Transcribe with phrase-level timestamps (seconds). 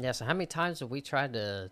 [0.00, 0.12] Yeah.
[0.12, 1.70] So how many times have we tried to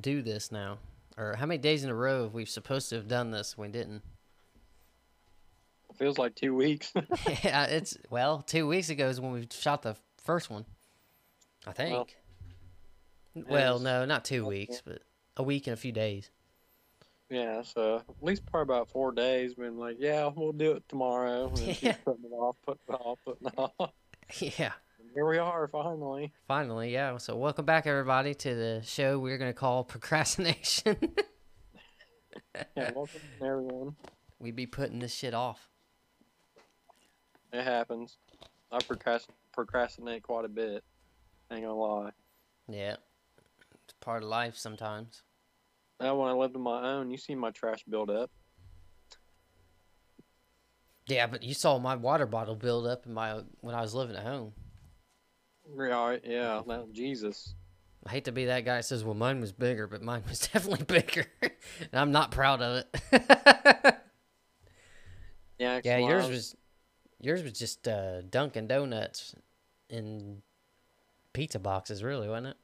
[0.00, 0.78] do this now,
[1.16, 3.54] or how many days in a row have we supposed to have done this?
[3.54, 4.02] and We didn't.
[5.98, 6.92] feels like two weeks.
[7.42, 10.64] yeah, it's well, two weeks ago is when we shot the first one.
[11.66, 12.16] I think.
[13.34, 15.02] Well, it's- no, not two weeks, but
[15.36, 16.30] a week and a few days.
[17.30, 19.54] yeah, so at least probably about four days.
[19.54, 21.48] Been like, yeah, we'll do it tomorrow.
[21.48, 21.92] And Yeah.
[21.94, 23.90] keep putting it off, putting it off, putting it off.
[24.58, 24.72] yeah.
[25.14, 26.32] Here we are finally.
[26.46, 27.16] Finally, yeah.
[27.16, 30.96] So welcome back, everybody, to the show we're gonna call procrastination.
[32.76, 33.96] Yeah, welcome everyone.
[34.38, 35.68] we be putting this shit off.
[37.52, 38.18] It happens.
[38.72, 40.82] I procrast- procrastinate quite a bit.
[41.52, 42.10] Ain't gonna lie.
[42.68, 42.96] Yeah,
[43.84, 45.22] it's part of life sometimes.
[46.00, 48.30] Now, when I lived on my own, you see my trash build up.
[51.06, 54.16] Yeah, but you saw my water bottle build up in my when I was living
[54.16, 54.52] at home.
[55.72, 56.20] Right?
[56.24, 56.62] Yeah.
[56.66, 57.54] That, Jesus.
[58.06, 60.38] I hate to be that guy that says, "Well, mine was bigger," but mine was
[60.52, 63.94] definitely bigger, and I'm not proud of it.
[65.58, 65.80] Yeah.
[65.82, 66.56] yeah, yours I- was
[67.20, 69.34] yours was just uh, Dunkin' Donuts
[69.90, 70.40] in
[71.32, 72.56] pizza boxes, really, wasn't it?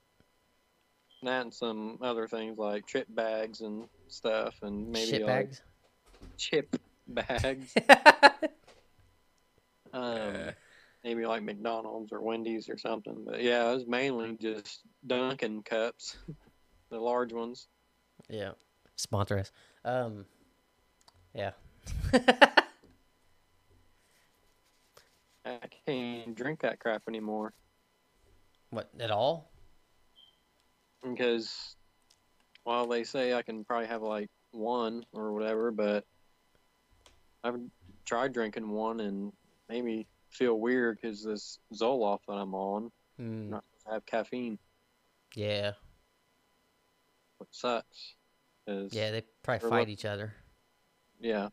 [1.25, 5.61] That and some other things like chip bags and stuff, and maybe Shit like bags.
[6.37, 6.77] chip
[7.09, 7.75] bags.
[9.93, 10.51] um,
[11.05, 13.25] maybe like McDonald's or Wendy's or something.
[13.25, 16.17] But yeah, it was mainly just Dunkin' cups,
[16.91, 17.69] the large ones.
[18.29, 18.53] yeah,
[18.97, 19.53] sponsor us.
[19.85, 20.25] Um,
[21.35, 21.53] yeah.
[25.47, 27.53] I can't drink that crap anymore
[28.75, 29.51] what at all?
[31.03, 31.77] because,
[32.65, 36.05] while they say I can probably have like one or whatever, but
[37.43, 37.61] I've
[38.07, 39.33] tried drinking one and
[39.69, 43.51] maybe feel weird because this Zoloft that I'm on Hmm.
[43.51, 44.59] not have caffeine,
[45.35, 45.73] Yeah,
[47.39, 48.15] which sucks.
[48.67, 49.11] 'cause- yeah.
[49.13, 50.35] They probably fight what- each other.
[51.21, 51.51] Yeah.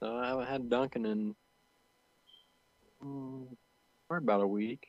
[0.00, 1.34] So I haven't had Dunkin' in
[3.04, 3.46] mm,
[4.08, 4.88] probably about a week.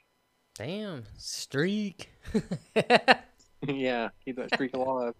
[0.55, 2.09] Damn, streak.
[3.67, 5.13] yeah, keep that streak alive.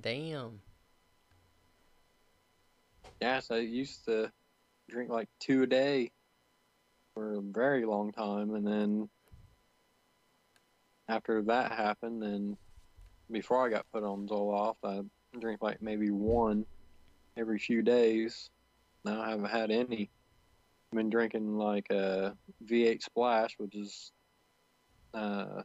[0.00, 0.60] Damn.
[3.22, 4.32] Yeah, so I used to
[4.90, 6.10] drink like two a day
[7.14, 9.08] for a very long time, and then
[11.08, 12.56] after that happened, and
[13.30, 15.02] before I got put on Zoloft, I
[15.38, 16.66] drink like maybe one
[17.36, 18.50] every few days.
[19.04, 20.10] Now I haven't had any.
[20.90, 24.10] I've been drinking like a V8 Splash, which is
[25.14, 25.62] uh,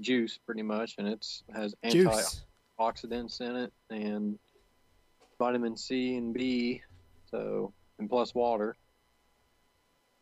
[0.00, 2.46] juice pretty much, and it's has anti Juice.
[2.80, 4.38] oxidants in it and
[5.38, 6.82] vitamin C and B,
[7.30, 8.76] so and plus water.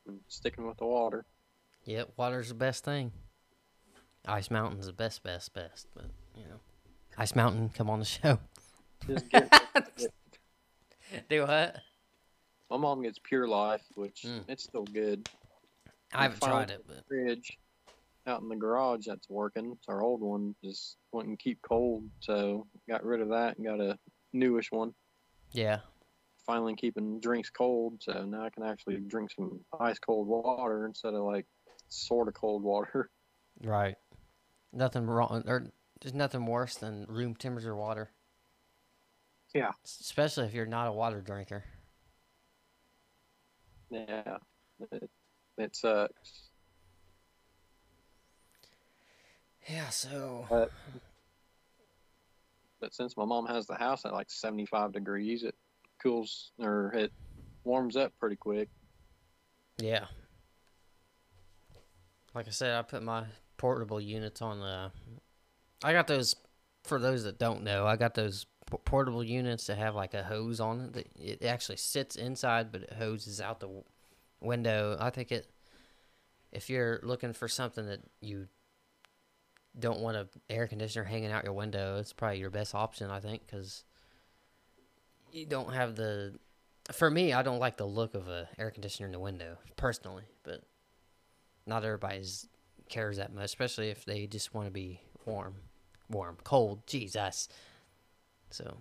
[0.08, 1.24] I'm sticking with the water.
[1.84, 3.12] Yep, water's the best thing.
[4.26, 5.86] Ice Mountain's the best, best, best.
[5.94, 6.06] But
[6.36, 6.60] you know,
[7.18, 8.38] Ice Mountain, come on the show.
[11.28, 11.76] Do what?
[12.68, 14.42] my mom gets Pure Life, which Mm.
[14.48, 15.28] it's still good.
[16.12, 17.56] I haven't tried it, but Fridge
[18.26, 19.70] out in the garage that's working.
[19.78, 23.80] It's our old one just wouldn't keep cold, so got rid of that and got
[23.80, 23.96] a
[24.32, 24.92] newish one.
[25.52, 25.80] Yeah,
[26.46, 31.14] Finally keeping drinks cold, so now I can actually drink some ice cold water instead
[31.14, 31.46] of like
[31.88, 33.10] sort of cold water.
[33.64, 33.96] right.
[34.72, 35.66] Nothing wrong, or
[36.00, 38.10] there's nothing worse than room temperature water.
[39.54, 39.70] Yeah.
[39.84, 41.64] Especially if you're not a water drinker.
[43.90, 44.36] Yeah,
[44.92, 45.10] it,
[45.58, 46.50] it sucks.
[49.68, 50.70] Yeah, so But
[52.80, 55.54] but since my mom has the house at like 75 degrees, it
[56.02, 57.12] cools or it
[57.64, 58.68] warms up pretty quick.
[59.78, 60.06] yeah.
[62.34, 63.24] Like I said, I put my
[63.56, 64.90] portable units on the.
[65.82, 66.36] I got those.
[66.84, 68.46] For those that don't know, I got those
[68.84, 70.92] portable units that have like a hose on it.
[70.92, 73.82] That it actually sits inside, but it hoses out the
[74.40, 74.96] window.
[75.00, 75.50] I think it.
[76.52, 78.48] If you're looking for something that you
[79.78, 83.10] don't want an air conditioner hanging out your window, it's probably your best option.
[83.10, 83.84] I think because
[85.32, 86.38] you don't have the.
[86.92, 90.24] For me, I don't like the look of a air conditioner in the window personally,
[90.44, 90.62] but
[91.66, 92.46] not everybody's
[92.88, 95.56] cares that much, especially if they just want to be warm,
[96.08, 96.86] warm, cold.
[96.86, 97.48] Jesus.
[98.50, 98.76] So.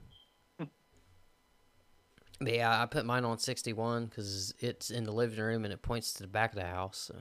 [2.41, 6.13] Yeah, I put mine on 61 because it's in the living room and it points
[6.13, 6.97] to the back of the house.
[6.97, 7.15] So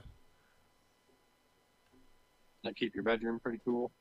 [2.64, 3.92] That keep your bedroom pretty cool.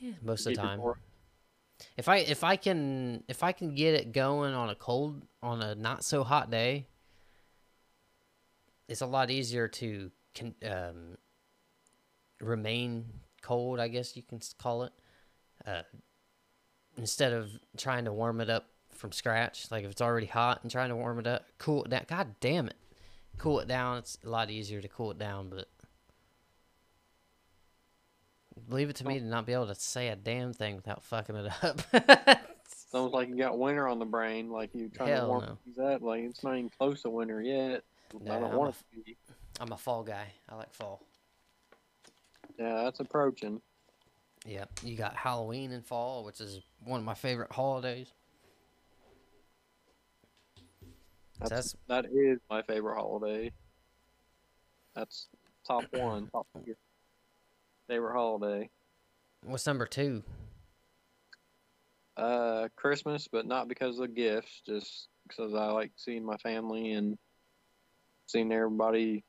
[0.00, 0.80] yeah, most of the time.
[1.96, 5.62] If I if I can if I can get it going on a cold on
[5.62, 6.86] a not so hot day,
[8.88, 11.16] it's a lot easier to con- um,
[12.40, 13.06] remain
[13.40, 14.92] cold, I guess you can call it,
[15.66, 15.82] uh,
[16.96, 19.70] instead of trying to warm it up from scratch.
[19.70, 22.04] Like if it's already hot and trying to warm it up, cool it down.
[22.06, 22.76] God damn it,
[23.38, 23.98] cool it down.
[23.98, 25.68] It's a lot easier to cool it down, but
[28.68, 29.18] leave it to me oh.
[29.20, 31.80] to not be able to say a damn thing without fucking it up.
[32.90, 35.58] Sounds like you got winter on the brain, like you trying Hell to warm no.
[35.64, 36.02] things up.
[36.02, 37.82] Like it's not even close to winter yet.
[38.20, 39.16] Nah, I don't I'm want a- to be.
[39.60, 40.26] I'm a fall guy.
[40.48, 41.02] I like fall.
[42.58, 43.60] Yeah, that's approaching.
[44.46, 44.70] Yep.
[44.82, 48.08] You got Halloween in fall, which is one of my favorite holidays.
[51.38, 53.52] That's, That's that is my favorite holiday.
[54.94, 55.28] That's
[55.66, 56.76] top one, top tier.
[57.88, 58.70] Favorite holiday.
[59.44, 60.22] what's number two?
[62.16, 67.16] Uh, Christmas, but not because of gifts, just because I like seeing my family and
[68.26, 69.24] seeing everybody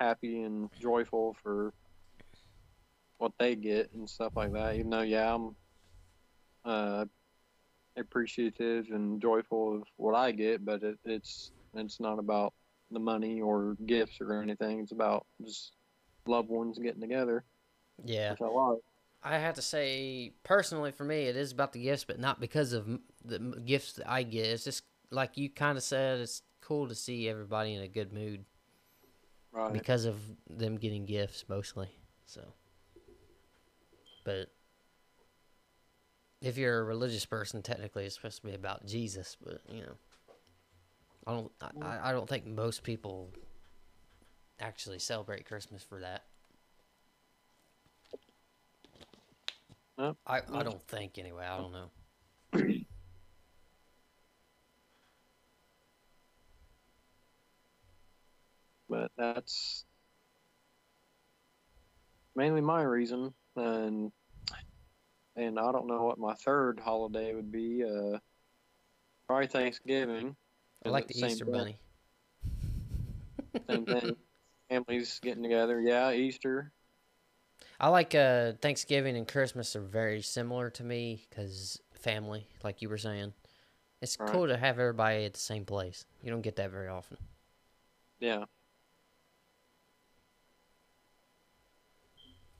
[0.00, 1.72] happy and joyful for
[3.18, 4.76] what they get and stuff like that.
[4.76, 5.56] Even though, yeah, I'm
[6.64, 7.04] uh,
[7.96, 12.54] appreciative and joyful of what I get, but it, it's it's not about
[12.90, 14.80] the money or gifts or anything.
[14.80, 15.72] It's about just
[16.28, 17.44] loved ones getting together,
[18.04, 18.30] Yeah.
[18.32, 18.78] which I like.
[19.22, 22.72] I have to say, personally, for me, it is about the gifts, but not because
[22.72, 22.86] of
[23.24, 24.46] the gifts that I get.
[24.46, 28.12] It's just like you kind of said, it's cool to see everybody in a good
[28.12, 28.44] mood
[29.50, 29.72] Right.
[29.72, 31.88] because of them getting gifts mostly.
[32.26, 32.42] So,
[34.24, 34.52] but
[36.40, 39.36] if you're a religious person, technically, it's supposed to be about Jesus.
[39.42, 39.94] But you know,
[41.26, 41.52] I don't.
[41.60, 43.30] I- I, I don't think most people
[44.60, 46.24] actually celebrate Christmas for that.
[49.96, 51.44] No, I, I don't think anyway.
[51.44, 51.90] I don't know.
[58.88, 59.84] but that's
[62.36, 64.12] mainly my reason and
[65.34, 68.18] and I don't know what my third holiday would be uh
[69.26, 70.36] probably Thanksgiving
[70.86, 71.76] I like the Easter bunny.
[73.68, 74.16] same thing
[74.68, 76.72] families getting together yeah Easter
[77.80, 82.88] I like uh, Thanksgiving and Christmas are very similar to me because family, like you
[82.88, 83.32] were saying.
[84.00, 84.30] It's Right.
[84.32, 86.04] cool to have everybody at the same place.
[86.22, 87.18] You don't get that very often.
[88.20, 88.44] yeah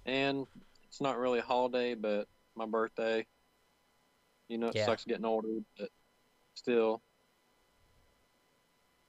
[0.06, 0.46] and
[0.88, 2.26] it's not really a holiday but
[2.56, 3.26] my birthday
[4.49, 4.84] you know it Yeah.
[4.87, 5.90] sucks getting older but
[6.54, 7.02] still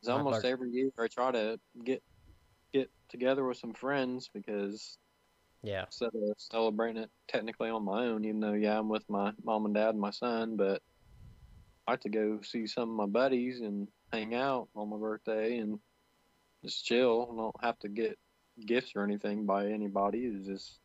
[0.01, 2.01] it's My almost every year I try to get
[2.73, 4.97] get together with some friends because
[5.63, 5.85] Yeah.
[5.87, 9.65] instead of celebrating it technically on my own, even though yeah I'm with my mom
[9.65, 10.81] and dad and my son, but
[11.87, 15.57] I like to go see some of my buddies and hang out on my birthday
[15.57, 15.79] and
[16.63, 17.29] just chill.
[17.31, 18.17] I don't have to get
[18.65, 20.25] gifts or anything by anybody.
[20.25, 20.79] It's just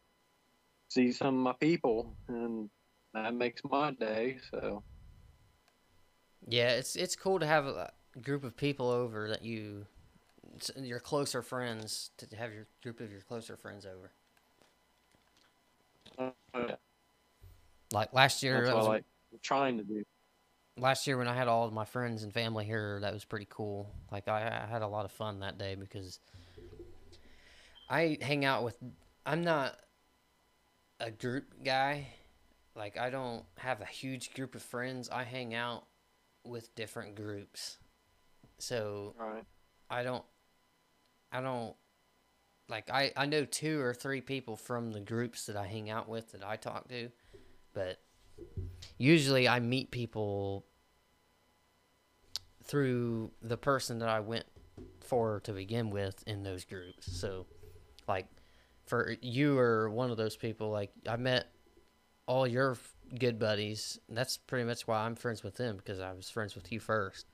[0.88, 2.70] see some of my people and
[3.14, 4.38] that makes my day.
[4.50, 4.82] So
[6.46, 9.86] Yeah, it's it's cool to have a group of people over that you,
[10.76, 14.12] your closer friends, to have your group of your closer friends over.
[16.54, 16.76] uh,
[17.92, 19.04] Like last year, that's that what I was, like
[19.42, 20.04] trying to do.
[20.78, 23.46] last year when I had all of my friends and family here, that was pretty
[23.50, 23.90] cool.
[24.12, 26.20] Like I, I had a lot of fun that day because
[27.88, 28.76] I hang out with.
[29.26, 29.78] I'm not
[31.00, 32.08] a group guy.
[32.76, 35.08] Like I don't have a huge group of friends.
[35.08, 35.84] I hang out
[36.44, 37.78] with different groups.
[38.58, 39.44] So Right.
[39.90, 40.24] I don't
[41.34, 41.74] I don't
[42.68, 46.08] like I I know two or three people from the groups that I hang out
[46.08, 47.10] with that I talk to,
[47.74, 48.00] but
[48.96, 50.64] usually I meet people
[52.62, 54.46] through the person that I went
[55.00, 57.12] for to begin with in those groups.
[57.12, 57.46] So
[58.06, 58.28] like
[58.86, 61.48] for you or one of those people like I met
[62.26, 62.76] all your
[63.18, 63.98] good buddies.
[64.08, 67.26] That's pretty much why I'm friends with them because I was friends with you first.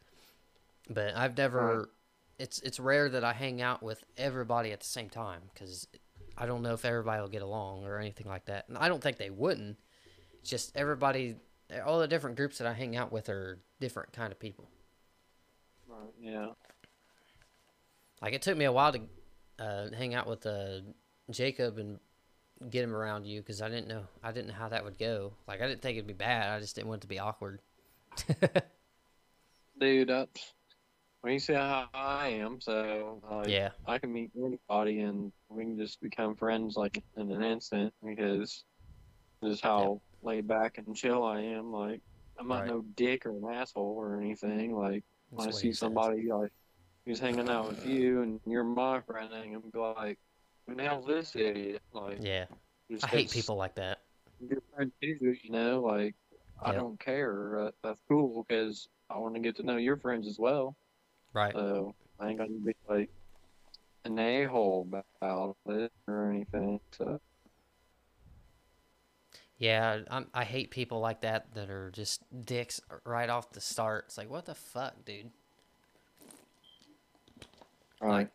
[0.88, 1.90] But I've never.
[2.40, 5.86] It's it's rare that I hang out with everybody at the same time because
[6.38, 8.66] I don't know if everybody will get along or anything like that.
[8.68, 9.76] And I don't think they wouldn't.
[10.40, 11.36] It's just everybody,
[11.84, 14.70] all the different groups that I hang out with are different kind of people.
[15.86, 16.14] Right.
[16.18, 16.48] Yeah.
[18.22, 19.00] Like it took me a while to
[19.58, 20.80] uh, hang out with uh,
[21.30, 22.00] Jacob and
[22.70, 25.34] get him around you because I didn't know I didn't know how that would go.
[25.46, 26.48] Like I didn't think it'd be bad.
[26.56, 27.60] I just didn't want it to be awkward.
[29.78, 30.54] Dude, that's
[31.22, 35.64] when you see how I am, so like, yeah, I can meet anybody and we
[35.64, 38.64] can just become friends like in an instant because
[39.42, 41.72] this is how laid back and chill I am.
[41.72, 42.00] Like
[42.38, 42.68] I'm not Right.
[42.68, 44.74] no dick or an asshole or anything.
[44.76, 45.80] Like when I see he says.
[45.80, 46.52] somebody like
[47.06, 50.18] who's hanging out with you and you're my friend, and I'm like,
[50.66, 52.46] "Who the hell's this idiot?" Like, Yeah,
[53.02, 53.98] I hate people like that.
[54.40, 56.14] Your friend too, you know, like
[56.62, 57.58] I don't care.
[57.58, 60.76] Uh, that's cool because I want to get to know your friends as well.
[61.32, 61.52] Right.
[61.54, 63.10] So I ain't gonna be like
[64.04, 66.80] an a hole about it or anything.
[66.96, 67.20] So
[69.58, 74.04] Yeah, I'm, I hate people like that that are just dicks right off the start.
[74.06, 75.30] It's like, what the fuck, dude?
[78.00, 78.28] right,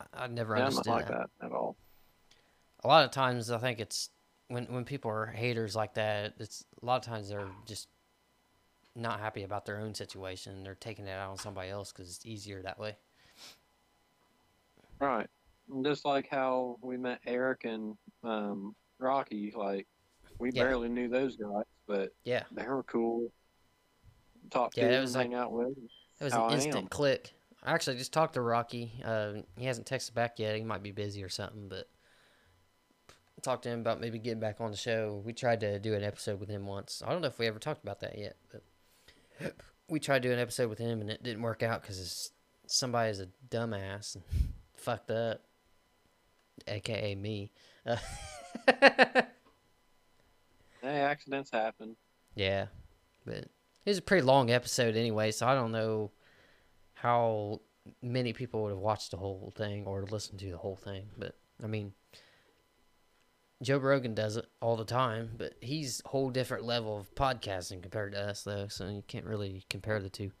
[0.00, 1.30] I, I never yeah, I'm understood not like that.
[1.40, 1.76] that at all.
[2.84, 4.10] A lot of times, I think it's
[4.48, 6.34] when when people are haters like that.
[6.38, 7.88] It's a lot of times they're just
[8.96, 10.62] not happy about their own situation.
[10.64, 12.96] They're taking it out on somebody else because it's easier that way.
[15.00, 15.28] Right,
[15.82, 19.86] just like how we met Eric and um, Rocky, like
[20.38, 20.64] we Yeah.
[20.64, 23.32] barely knew those guys, but Yeah, they were cool.
[24.50, 25.68] Talk Yeah, to and was like- out with.
[26.20, 27.32] it was an instant click.
[27.62, 29.00] I actually just talked to Rocky.
[29.04, 30.56] Uh, he hasn't texted back yet.
[30.56, 31.88] He might be busy or something, but
[33.08, 35.22] I talked to him about maybe getting back on the show.
[35.24, 37.02] We tried to do an episode with him once.
[37.06, 38.62] I don't know if we ever talked about that yet, but
[39.88, 42.30] we tried to do an episode with him and it didn't work out because
[42.66, 44.24] somebody's a dumbass and
[44.74, 45.42] fucked up,
[46.68, 47.50] aka me.
[47.86, 47.96] Uh,
[50.82, 51.96] Hey, accidents happen.
[52.34, 52.66] Yeah,
[53.26, 53.50] but it
[53.84, 56.10] was a pretty long episode anyway, so I don't know
[56.94, 57.60] how
[58.02, 61.08] many people would have watched the whole thing or listened to the whole thing.
[61.18, 61.92] But I mean,
[63.62, 67.82] Joe Rogan does it all the time, but he's a whole different level of podcasting
[67.82, 70.32] compared to us, though, so you can't really compare the two.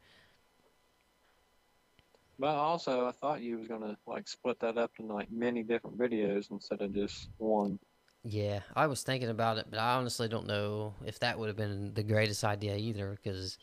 [2.38, 5.98] But also, I thought you was gonna like split that up in like many different
[5.98, 7.78] videos instead of just one.
[8.24, 11.56] Yeah, I was thinking about it, but I honestly don't know if that would have
[11.56, 13.58] been the greatest idea either, because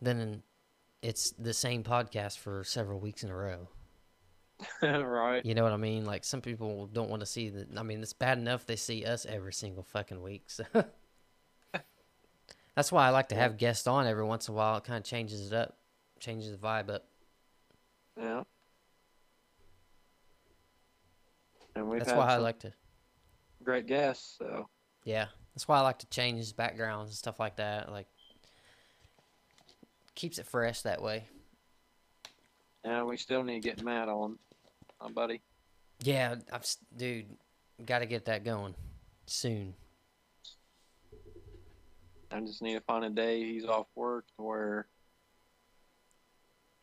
[0.00, 0.42] then
[1.02, 3.68] it's the same podcast for several weeks in a row.
[4.82, 5.44] right?
[5.44, 6.04] You know what I mean?
[6.04, 7.68] Like some people don't want to see that.
[7.76, 10.44] I mean, it's bad enough they see us every single fucking week.
[10.48, 10.64] So
[12.74, 14.76] that's why I like to have guests on every once in a while.
[14.78, 15.76] It kind of changes it up,
[16.20, 17.04] changes the vibe up.
[18.18, 18.42] Yeah.
[21.74, 22.72] And we've That's why I like to.
[23.62, 24.36] great guests.
[24.38, 24.68] So
[25.04, 27.90] Yeah, that's why I like to change backgrounds and stuff like that.
[27.90, 28.06] Like
[30.14, 31.24] keeps it fresh that way.
[32.84, 34.38] yeah, we still need to get Matt on,
[35.02, 35.42] my buddy.
[36.00, 36.66] Yeah, I've,
[36.96, 37.26] dude,
[37.84, 38.74] got to get that going
[39.26, 39.74] soon.
[42.30, 44.86] I just need to find a day he's off work where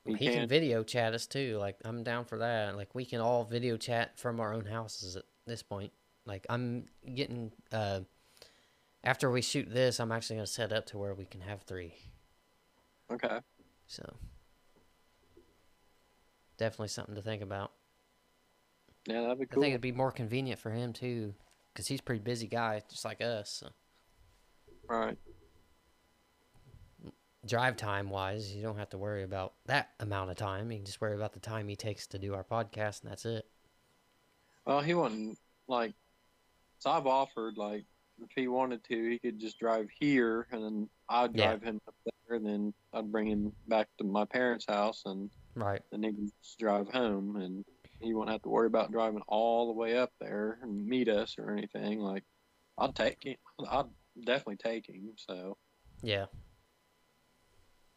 [0.05, 0.47] he, He can can.
[0.49, 1.57] video chat us too.
[1.57, 2.75] Like I'm down for that.
[2.75, 5.91] Like we can all video chat from our own houses at this point.
[6.25, 6.85] Like I'm
[7.15, 8.01] getting uh
[9.03, 11.95] after we shoot this, I'm actually gonna set up to where we can have three.
[13.11, 13.39] Okay.
[13.87, 14.13] So
[16.57, 17.71] definitely something to think about.
[19.09, 21.33] Yeah, that'd be I think it'd be more convenient for him too,
[21.73, 23.49] because he's a pretty busy guy, just like us.
[23.49, 23.69] So.
[24.87, 25.17] Right.
[27.45, 30.71] Drive time wise, you don't have to worry about that amount of time.
[30.71, 33.25] You can just worry about the time he takes to do our podcast, and that's
[33.25, 33.47] it.
[34.65, 35.93] Well, he wasn't like.
[36.79, 37.85] So I've offered like
[38.21, 41.47] if he wanted to, he could just drive here, and then I'd Yeah.
[41.47, 45.31] drive him up there, and then I'd bring him back to my parents' house, and
[45.55, 45.81] Right.
[45.89, 47.65] then he can just drive home, and
[47.99, 51.35] he won't have to worry about driving all the way up there and meet us
[51.37, 51.99] or anything.
[51.99, 52.23] Like,
[52.77, 53.35] I'd take him.
[53.69, 53.85] I'd
[54.23, 55.13] definitely take him.
[55.17, 55.57] So,
[56.01, 56.27] Yeah.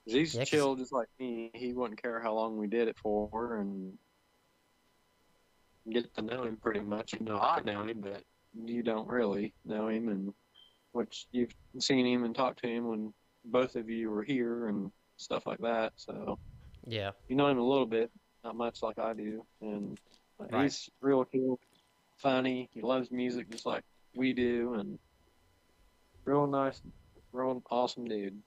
[0.05, 1.51] he's Yeah, 'cause- chill, just like me.
[1.55, 3.99] He wouldn't care how long we did it for, and
[5.91, 7.13] get to know him pretty much.
[7.13, 10.35] You know, I know him, but you don't really know him, and
[10.93, 14.93] which you've seen him and talked to him when both of you were here and
[15.17, 15.93] stuff like that.
[15.97, 16.39] So
[16.87, 17.13] Yeah.
[17.29, 18.13] you know him a little bit,
[18.45, 19.99] not much like I do, and
[20.39, 20.65] Right.
[20.65, 21.61] he's real cool,
[22.17, 22.69] funny.
[22.73, 23.85] He loves music just like
[24.15, 24.99] we do, and
[26.25, 26.81] real nice,
[27.33, 28.43] real awesome dude.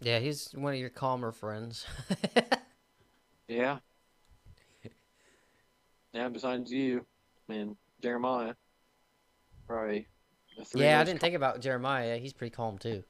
[0.00, 1.86] Yeah, he's one of your calmer friends.
[3.48, 3.78] Yeah.
[6.14, 6.28] Yeah.
[6.28, 7.04] Besides you,
[7.48, 8.54] man, Jeremiah,
[9.66, 10.06] probably.
[10.56, 12.16] the three yeah, I didn't think about Jeremiah.
[12.18, 13.02] He's pretty calm too.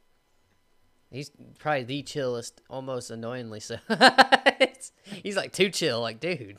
[1.11, 3.79] He's probably the chillest, almost annoyingly so.
[5.05, 6.01] He's like too chill.
[6.01, 6.59] Like, dude,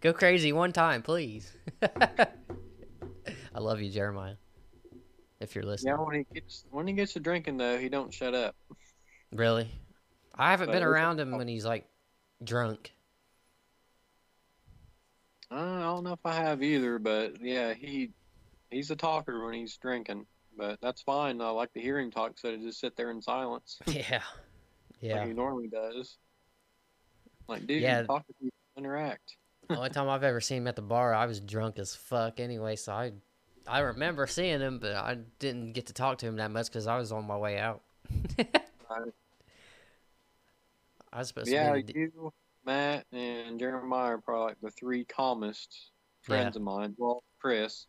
[0.00, 1.52] go crazy one time, please.
[1.82, 4.36] I love you, Jeremiah.
[5.40, 8.12] If you're listening, Yeah, when he gets when he gets to drinking though, he don't
[8.12, 8.56] shut up.
[9.32, 9.70] really,
[10.34, 11.88] I haven't But been around him when he's like
[12.42, 12.92] drunk.
[15.50, 18.10] Uh, I don't know if I have either, but yeah, he
[18.70, 20.26] he's a talker when he's drinking.
[20.56, 21.40] But that's fine.
[21.40, 24.22] I like the hearing talk, so to just sit there in silence Yeah,
[25.00, 25.18] yeah.
[25.18, 26.16] like he normally does.
[27.48, 28.02] Like, dude, Yeah.
[28.04, 29.36] talk to people, interact.
[29.68, 32.40] The only time I've ever seen him at the bar, I was drunk as fuck
[32.40, 32.76] anyway.
[32.76, 33.12] So I,
[33.66, 36.86] I remember seeing him, but I didn't get to talk to him that much because
[36.86, 37.82] I was on my way out.
[38.88, 39.12] Right.
[41.12, 41.92] I was supposed Yeah, to be.
[41.92, 42.32] in you,
[42.64, 45.90] Matt, and Jeremiah are probably like the three calmest
[46.22, 46.94] friends of mine.
[46.98, 47.86] Well, Chris.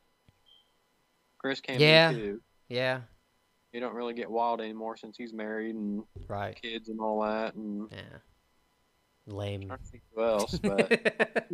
[1.37, 2.11] Chris can Yeah.
[2.11, 2.41] too.
[2.69, 3.01] Yeah,
[3.71, 6.59] He don't really get wild anymore since he's married and right.
[6.61, 7.55] kids and all that.
[7.55, 8.17] And Yeah,
[9.25, 9.63] lame.
[9.71, 10.89] I don't think who else, but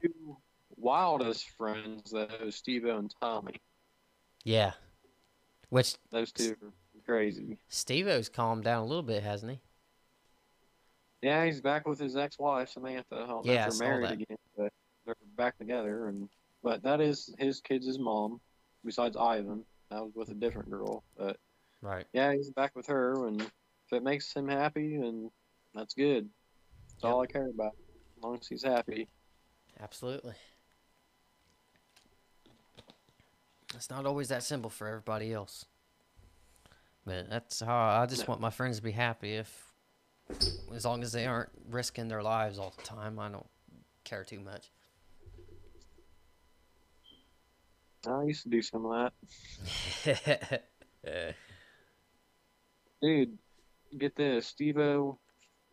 [0.01, 0.37] two
[0.77, 3.55] wildest friends though, Steve and Tommy.
[4.43, 4.73] yeah,
[5.69, 6.71] which Those two are
[7.05, 7.57] crazy.
[7.69, 9.59] Steve-O's calmed down a little bit, hasn't he?
[11.21, 13.15] Yeah, he's back with his ex-wife Samantha.
[13.15, 14.13] I don't know Yeah, they're married that.
[14.13, 14.73] again, but
[15.05, 16.07] they're back together.
[16.09, 16.27] And
[16.63, 18.39] but that is his kids' mom.
[18.85, 21.03] Besides Ivan, that was with a different girl.
[21.17, 21.37] But
[21.81, 22.05] Right.
[22.13, 23.51] yeah, he's back with her, and if
[23.91, 25.29] it makes him happy, then
[25.73, 26.29] that's good.
[26.89, 27.73] That's all I care about.
[28.17, 29.09] As long as he's happy.
[29.79, 30.35] Absolutely.
[33.75, 35.65] It's not always that simple for everybody else.
[37.05, 39.73] But that's how I just want my friends to be happy if
[40.73, 43.45] as long as they aren't risking their lives all the time, I don't
[44.03, 44.71] care too much.
[48.07, 49.11] I used to do some of
[50.03, 50.63] that.
[53.01, 53.37] Dude,
[53.97, 55.19] get this, Steve-O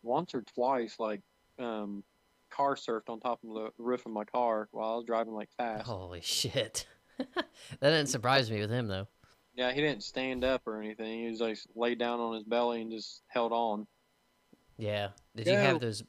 [0.03, 1.21] once or twice like
[1.59, 2.03] um
[2.49, 5.49] car surfed on top of the roof of my car while I was driving like
[5.57, 5.85] fast.
[5.85, 6.85] Holy shit.
[7.17, 7.45] that
[7.79, 9.07] didn't surprise me with him though.
[9.55, 11.23] Yeah, he didn't stand up or anything.
[11.23, 13.87] He was like laid down on his belly and just held on.
[14.77, 15.09] Yeah.
[15.35, 16.03] Did you have those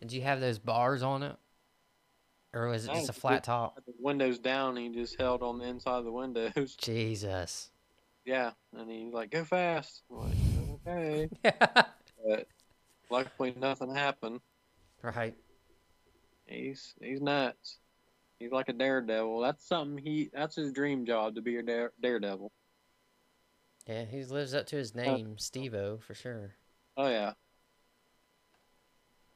[0.00, 1.36] did you have those bars on it?
[2.56, 3.76] Or was it just a flat top?
[3.84, 6.74] The windows down, and he just held on the inside of the windows.
[6.80, 7.70] Jesus.
[8.24, 11.28] yeah, and he's like, "Go fast." I'm like, okay,
[12.24, 12.48] but
[13.10, 14.40] luckily nothing happened.
[15.02, 15.34] right.
[16.46, 17.76] He's he's nuts.
[18.38, 19.40] He's like a daredevil.
[19.40, 20.30] That's something he.
[20.32, 22.50] That's his dream job to be a dare, daredevil.
[23.86, 26.54] Yeah, he lives up to his uh, name, Steve-O, for sure.
[26.96, 27.32] Oh yeah.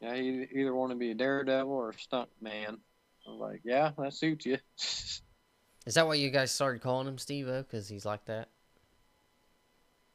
[0.00, 2.78] Yeah, he either want to be a daredevil or a stunt man.
[3.30, 4.58] I'm like, yeah, that suits you.
[5.86, 7.62] Is that why you guys started calling him Steve-O?
[7.62, 8.48] Because he's like that?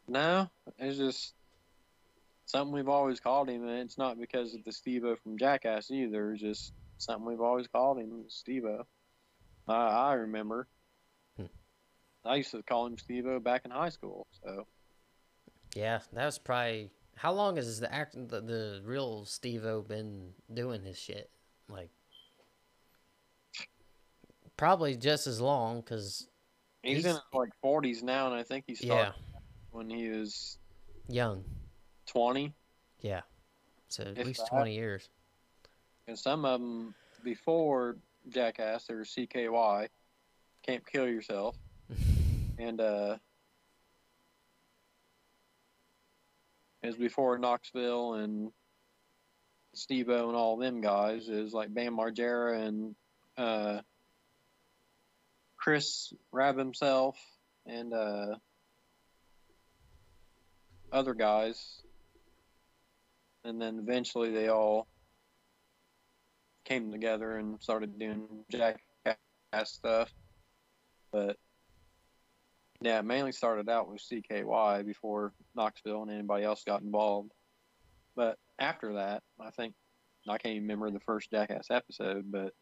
[0.07, 1.33] no, it's just
[2.45, 6.31] something we've always called him, and it's not because of the Steve-O from Jackass either.
[6.31, 8.85] It's just something we've always called him, Steve-O.
[9.67, 10.67] I, I remember.
[11.37, 11.45] Hmm.
[12.23, 14.67] I used to call him Steve-O back in high school, so
[15.75, 16.91] Yeah, that was probably.
[17.17, 21.29] How long has the act the, the real Steve-O been doing his shit?
[21.69, 21.89] Like,
[24.57, 26.27] probably just as long, because
[26.83, 29.13] he's, He's- in his like 40s now, and I think he yeah, started
[29.71, 30.57] when he was
[31.07, 31.43] young.
[32.07, 32.53] 20.
[33.01, 33.21] Yeah,
[33.87, 34.49] so at If least that.
[34.49, 35.09] twenty years.
[36.07, 37.97] And some of them before
[38.29, 39.87] Jackass, there was CKY,
[40.65, 41.55] Can't Kill Yourself,
[42.59, 43.17] and uh,
[46.83, 48.51] was before Knoxville and
[49.73, 51.27] Steve-O and all them guys.
[51.27, 52.95] is like Bam Margera and
[53.37, 53.81] uh,
[55.65, 57.17] Chris Raab himself
[57.65, 58.35] and uh,
[60.91, 61.81] other guys.
[63.43, 64.85] And then eventually they all
[66.65, 69.17] came together and started doing jackass
[69.63, 70.13] stuff.
[71.11, 71.37] But
[72.79, 77.31] yeah, mainly started out with CKY before Knoxville and anybody else got involved.
[78.15, 79.73] But after that, I think
[80.29, 82.53] I can't even remember the first Jackass episode, but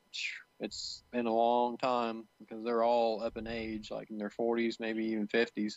[0.59, 4.79] it's been a long time because they're all up in age, like in their 40s,
[4.79, 5.73] maybe even 50s.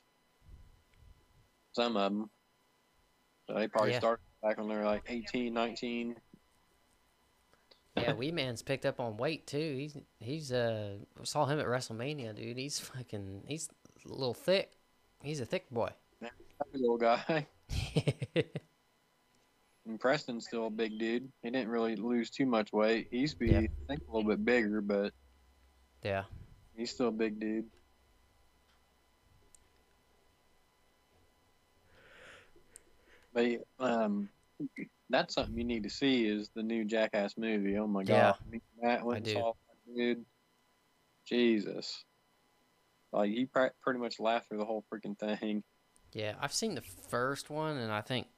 [1.73, 2.31] Some of them.
[3.49, 3.99] So they probably Yeah.
[3.99, 6.17] started back when they're like 18, 19.
[7.97, 9.75] Yeah, Wee Man's picked up on weight too.
[9.79, 12.59] He's he's uh saw him at WrestleMania, dude.
[12.59, 13.71] He's fucking he's
[14.05, 14.73] a little thick.
[15.23, 15.91] He's a thick boy.
[16.21, 16.33] Happy
[16.75, 17.47] little guy.
[19.87, 21.31] And Preston's still a big dude.
[21.43, 23.07] He didn't really lose too much weight.
[23.11, 23.59] He used to be, Yeah.
[23.61, 25.13] I think, a little bit bigger, but
[26.03, 26.25] yeah.
[26.77, 27.67] he's still a big dude.
[33.33, 34.29] But um,
[35.11, 37.77] that's something you need to see is the new Jackass movie.
[37.79, 38.35] Oh my Yeah.
[38.53, 40.25] god, that went saw that dude.
[41.27, 42.05] Jesus,
[43.13, 45.63] like he pr- pretty much laughed through the whole freaking thing.
[46.13, 48.29] Yeah, I've seen the first one and I think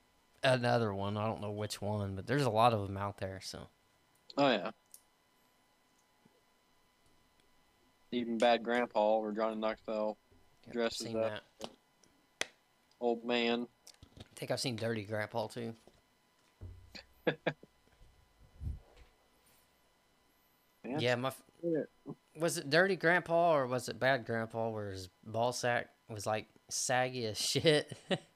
[0.42, 1.16] another one.
[1.16, 3.40] I don't know which one, but there's a lot of them out there.
[3.42, 3.68] So
[4.36, 4.70] Oh yeah.
[8.10, 10.16] Even Bad Grandpa or Johnny Knoxville,
[10.66, 11.40] I've Dresses up.
[11.60, 11.70] that.
[13.00, 13.66] old man.
[14.20, 15.74] I think I've seen Dirty Grandpa too.
[20.98, 21.32] Yeah, my
[22.38, 26.46] was it Dirty Grandpa or was it Bad Grandpa where his ball sack was like
[26.70, 27.92] saggy as shit?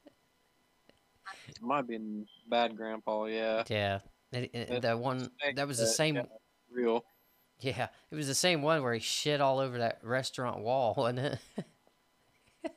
[1.65, 3.63] Might have been bad grandpa, yeah.
[3.69, 4.01] yeah,
[4.33, 6.17] and That- that one that was the same.
[6.17, 6.25] yeah,
[6.71, 7.05] real.
[7.61, 11.39] Yeah, it was the same one where he shit all over that restaurant wall, wasn't
[12.65, 12.75] it?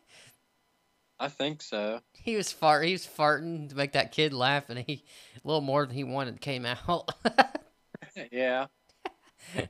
[1.17, 2.01] I think so.
[2.13, 2.85] he was fart.
[2.85, 5.03] He was farting to make that kid laugh, and he
[5.43, 7.09] a little more than he wanted came out.
[8.31, 8.67] yeah.
[9.55, 9.65] yeah,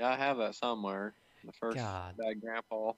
[0.00, 1.12] I have that somewhere.
[1.44, 2.14] The first God.
[2.16, 2.92] bad grandpa.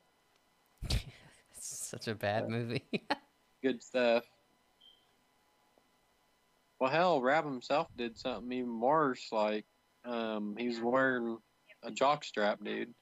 [1.58, 2.84] such a bad movie.
[3.62, 4.24] Good stuff.
[6.80, 9.28] Well, hell, Raab himself did something even worse.
[9.30, 9.66] Like,
[10.04, 11.36] um, he was wearing
[11.82, 12.94] a jock strap, dude,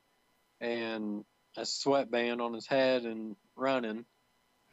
[0.60, 1.24] and
[1.56, 4.04] a sweatband on his head and running.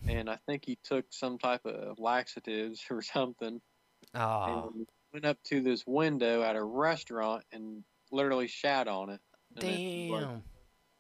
[0.07, 3.61] And I think he took some type of laxatives or something.
[4.15, 9.21] oh, and went up to this window at a restaurant and literally shat on it.
[9.57, 10.43] Damn!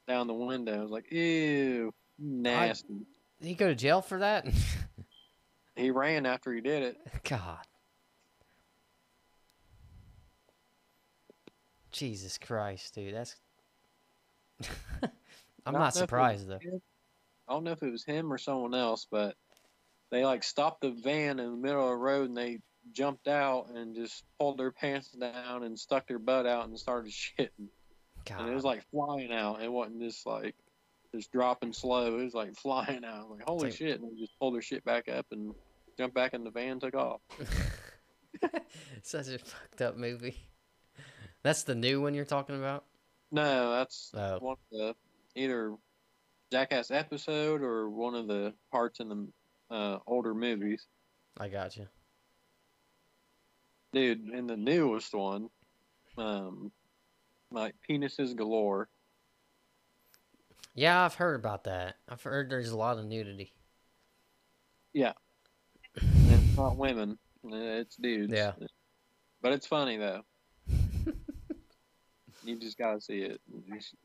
[0.07, 0.77] down the window.
[0.77, 3.07] I was like, ew, nasty.
[3.41, 4.47] Did he go to jail for that?
[5.75, 6.97] He ran after he did it.
[7.25, 7.59] God.
[11.95, 13.15] Jesus Christ, dude.
[13.15, 13.35] That's.
[15.65, 16.59] I'm Not not surprised though.
[17.47, 19.35] I don't know if it was him or someone else, but
[20.11, 22.59] they like stopped the van in the middle of the road and they
[22.91, 27.11] jumped out and just pulled their pants down and stuck their butt out and started
[27.39, 27.69] shitting.
[28.25, 28.41] God.
[28.41, 29.61] And it was like flying out.
[29.63, 30.55] It wasn't just like
[31.13, 32.19] just dropping slow.
[32.19, 33.31] It was like flying out.
[33.31, 34.01] Like holy like- shit!
[34.01, 35.55] And they just pulled their shit back up and
[35.97, 37.21] jumped back in the van, and took off.
[39.01, 40.35] Such a fucked up movie.
[41.45, 42.85] That's the new one you're talking about?
[43.31, 44.39] No, that's Oh.
[44.39, 44.95] one of the
[45.35, 45.75] either
[46.51, 49.27] Jackass episode or one of the parts in the
[49.69, 50.87] uh, older movies.
[51.37, 51.87] I got you.
[53.93, 55.51] Dude, in the newest one,
[56.17, 56.71] um,
[57.51, 58.89] like penises galore.
[60.73, 61.97] Yeah, I've heard about that.
[62.09, 63.53] I've heard there's a lot of nudity.
[64.93, 65.13] Yeah.
[66.01, 68.33] It's not women, it's dudes.
[68.33, 68.53] Yeah.
[69.43, 70.23] But it's funny though.
[72.45, 73.41] You just gotta see it.
[73.67, 73.95] You, s-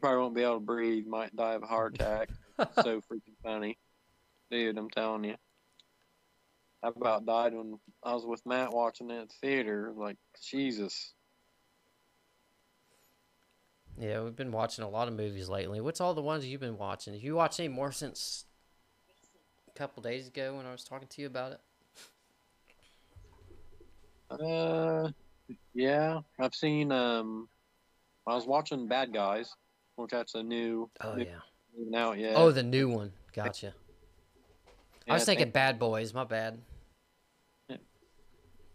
[0.00, 1.06] probably won't be able to breathe.
[1.06, 2.30] Might die of a heart attack.
[2.72, 3.78] So freaking funny,
[4.50, 4.78] dude.
[4.78, 5.36] I'm telling you.
[6.82, 9.92] I about died when I was with Matt watching it at the theater.
[9.96, 11.12] Like Jesus.
[13.98, 15.80] Yeah, we've been watching a lot of movies lately.
[15.80, 17.14] What's all the ones you've been watching?
[17.14, 18.44] Have you watched any more since
[19.66, 21.60] a couple days ago when I was talking to you about it?
[24.30, 25.08] Uh,
[25.74, 26.92] yeah, I've seen.
[26.92, 27.48] Um,
[28.26, 29.54] I was watching Bad Guys,
[29.96, 30.90] which that's a new.
[31.00, 31.38] Oh new- yeah.
[31.96, 32.32] Out yet.
[32.34, 33.12] Oh, the new one.
[33.32, 33.72] Gotcha.
[35.06, 36.12] Yeah, I was thinking think- Bad Boys.
[36.12, 36.58] My bad.
[37.68, 37.76] Yeah.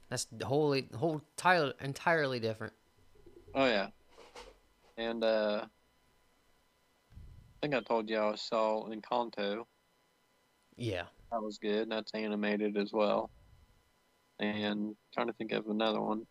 [0.09, 2.73] That's wholly whole entirely entirely different.
[3.53, 3.87] Oh yeah,
[4.97, 5.67] and uh, I
[7.61, 9.65] think I told you I saw Encanto.
[10.75, 11.03] Yeah.
[11.31, 11.89] That was good.
[11.89, 13.29] That's animated as well.
[14.39, 16.25] And trying to think of another one.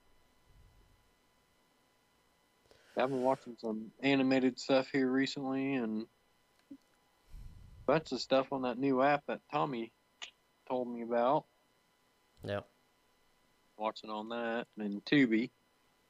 [2.96, 6.02] I've been watching some animated stuff here recently, and
[6.72, 6.76] a
[7.87, 9.92] bunch of stuff on that new app that Tommy
[10.68, 11.44] told me about.
[12.44, 12.61] Yeah.
[13.78, 15.50] Watching on that, and Tubi,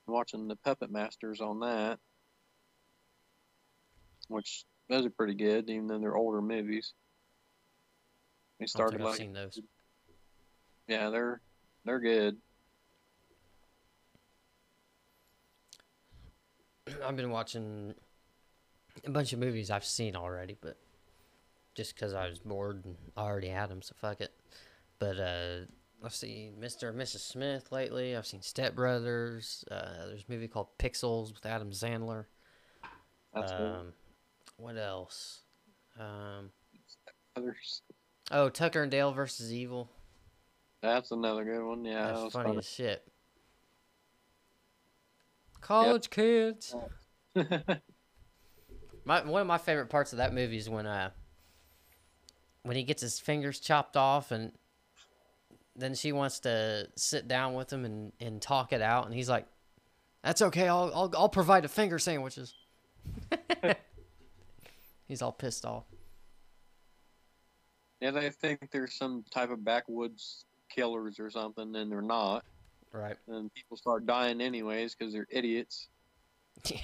[0.06, 1.98] watching the Puppet Masters on that,
[4.28, 6.92] which those are pretty good, even though they're older movies.
[8.58, 9.60] They I started think I've seen those.
[10.88, 11.40] yeah, they're
[11.84, 12.36] they're good.
[17.04, 17.94] I've been watching
[19.04, 20.76] a bunch of movies I've seen already, but
[21.74, 24.32] just because I was bored and I already had them, so fuck it.
[24.98, 25.56] But uh,
[26.04, 26.90] I've seen Mr.
[26.90, 27.20] and Mrs.
[27.20, 28.16] Smith lately.
[28.16, 29.64] I've seen Step Brothers.
[29.70, 32.26] Uh, there's a movie called Pixels with Adam Sandler.
[33.34, 33.52] That's.
[33.52, 33.92] Um,
[34.56, 35.40] what else?
[35.98, 36.50] Um,
[37.36, 37.82] Others.
[38.30, 39.90] oh, Tucker and Dale versus Evil.
[40.82, 41.84] That's another good one.
[41.84, 42.58] Yeah, that That's was funny funny.
[42.58, 43.11] as shit.
[45.62, 46.74] College kids.
[49.04, 51.10] My one of my favorite parts of that movie is when uh
[52.62, 54.52] when he gets his fingers chopped off and
[55.74, 59.06] then she wants to sit down with him and, and talk it out.
[59.06, 59.46] And he's like
[60.22, 60.68] that's okay.
[60.68, 62.54] I'll I'll, I'll provide the finger sandwiches.
[65.08, 65.84] He's all pissed off.
[68.00, 72.44] Yeah, they think there's some type of backwoods killers or something, and they're not.
[72.92, 75.88] Right And people start dying anyways because they're idiots.
[76.70, 76.78] yeah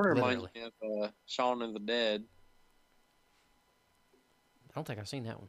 [0.00, 2.24] of reminds me of uh, Shaun of the Dead.
[4.70, 5.48] I don't think I've seen that one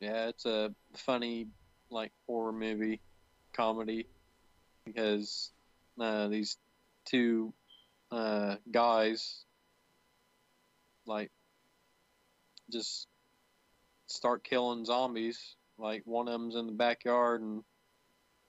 [0.00, 1.48] Yeah, it's a funny
[1.90, 3.00] like horror movie
[3.52, 4.06] comedy
[4.84, 5.52] because
[6.00, 6.58] uh, these
[7.04, 7.54] two
[8.10, 9.44] uh, guys
[11.06, 11.30] like
[12.70, 13.06] just
[14.06, 15.56] start killing zombies.
[15.78, 17.62] Like one of them's in the backyard and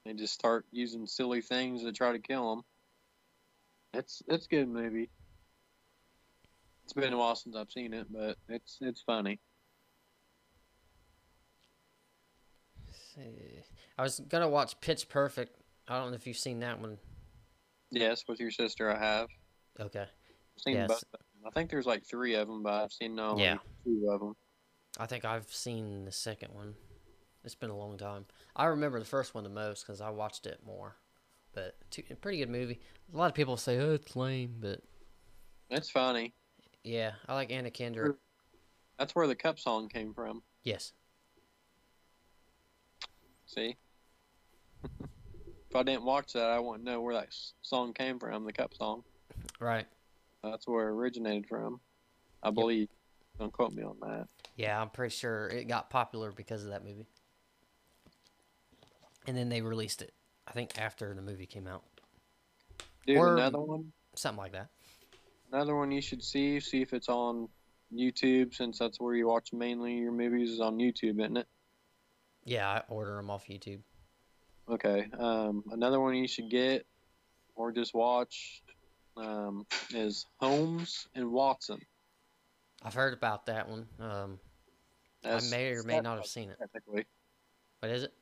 [0.08, 2.66] they just start using silly things to try to kill them.
[3.94, 5.10] It's it's a good movie.
[6.86, 9.40] It's been a while since I've seen it, but it's it's funny.
[13.16, 13.62] see.
[13.98, 15.60] I was gonna watch Pitch Perfect.
[15.88, 16.98] I don't know if you've seen that one.
[17.92, 19.28] Yes, with your sister, I have.
[19.80, 20.02] Okay.
[20.02, 20.88] I've seen Yes.
[20.88, 21.04] both.
[21.46, 23.58] I think there's like three of them, but I've seen only Yeah.
[23.84, 24.36] two of them.
[25.00, 26.76] I think I've seen the second one.
[27.48, 28.26] It's been a long time.
[28.58, 30.98] I remember the first one the most because I watched it more.
[31.54, 32.82] But two, pretty good movie.
[33.14, 34.82] A lot of people say, "Oh, it's lame," but
[35.70, 36.34] It's funny.
[36.84, 38.18] yeah, I like Anna Kendrick.
[39.00, 40.44] That's where the cup song came from.
[40.64, 40.92] Yes.
[43.46, 43.78] See?
[44.84, 47.30] if I didn't watch that, I wouldn't know where that
[47.62, 49.04] song came from, the cup song.
[49.62, 49.88] Right.
[50.44, 51.80] That's where it originated from.
[52.44, 52.90] I believe.
[53.40, 54.28] Don't quote me on that.
[54.58, 57.08] Yeah, I'm pretty sure it got popular because of that movie.
[59.28, 60.14] And then they released it.
[60.48, 61.84] I think after the movie came out,
[63.06, 63.92] Dude, Or- another one.
[64.16, 64.70] something like that.
[65.52, 66.60] Another one you should see.
[66.60, 67.48] See if it's on
[67.94, 71.48] YouTube, since that's where you watch mainly your movies is on YouTube, isn't it?
[72.44, 73.82] Yeah, I order them off YouTube.
[74.70, 75.08] Okay.
[75.18, 76.86] Um, another one you should get
[77.56, 78.62] or just watch
[79.16, 81.80] um, is Holmes and Watson.
[82.84, 83.88] I've heard about that one.
[84.00, 84.40] Um,
[85.24, 86.58] I may or may not have seen it.
[86.60, 87.06] Technically,
[87.80, 88.14] What is it?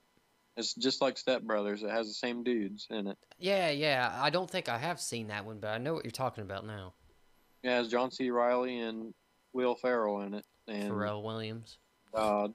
[0.58, 1.84] It's just like Step Brothers.
[1.84, 3.18] It has the same dudes in it.
[3.38, 4.18] Yeah, yeah.
[4.22, 6.66] I don't think I have seen that one, but I know what you're talking about
[6.66, 6.94] now.
[7.64, 8.30] It has John C.
[8.30, 9.14] Reilly and
[9.54, 11.78] Will Ferrell in it, and Pharrell Williams.
[12.14, 12.54] God,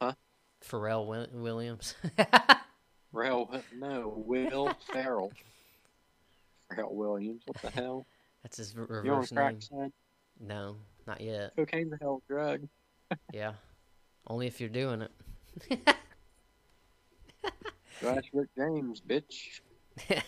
[0.00, 1.94] Pharrell Wi- Williams.
[3.12, 5.32] Ferrell, no, Will Ferrell.
[6.68, 7.42] Ferrell Williams.
[7.46, 8.06] What the hell?
[8.42, 9.60] That's his r- You name.
[9.60, 9.92] son?
[10.40, 11.54] No, not yet.
[11.56, 12.68] Cocaine's a hell drug.
[13.32, 13.52] Yeah,
[14.26, 15.96] only if you're doing it.
[18.02, 19.60] Go Rick James, bitch.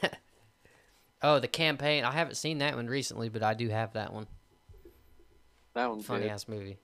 [1.22, 2.04] oh, the campaign.
[2.04, 4.26] I haven't seen that one recently, but I do have that one.
[5.74, 6.30] That one's Funny good.
[6.30, 6.78] ass movie.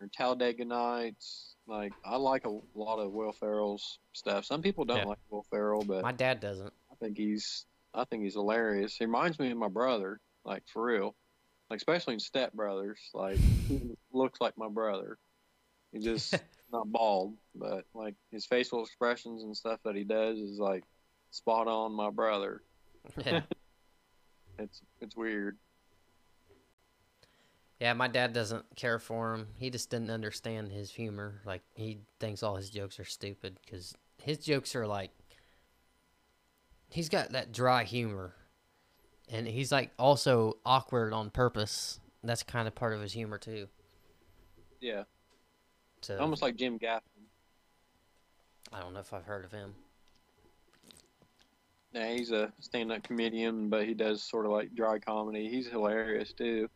[0.00, 1.54] Or Talladega Nights.
[1.68, 4.44] Like I like a lot of Will Ferrell's stuff.
[4.44, 5.04] Some people don't Yeah.
[5.04, 6.72] like Will Ferrell, but My dad doesn't.
[6.90, 8.96] I think he's I think he's hilarious.
[8.96, 11.14] He reminds me of my brother, like for real.
[11.70, 12.98] Like especially in Step Brothers.
[13.14, 13.80] Like he
[14.12, 15.18] looks like my brother.
[15.92, 16.34] He just
[16.72, 20.84] not bald, but like his facial expressions and stuff that he does is like
[21.30, 22.62] spot on my brother.
[23.24, 23.42] Yeah.
[24.58, 25.56] It's it's weird.
[27.80, 29.48] Yeah, my dad doesn't care for him.
[29.56, 31.40] He just didn't understand his humor.
[31.44, 35.10] Like he thinks all his jokes are stupid because his jokes are like
[36.90, 38.34] he's got that dry humor,
[39.28, 41.98] and he's like also awkward on purpose.
[42.22, 43.68] That's kind of part of his humor too.
[44.80, 45.04] Yeah.
[46.02, 47.00] So Almost like Jim Gaffigan.
[48.72, 49.74] I don't know if I've heard of him.
[51.92, 55.48] Yeah, he's a stand-up comedian, but he does sort of like dry comedy.
[55.48, 56.68] He's hilarious too.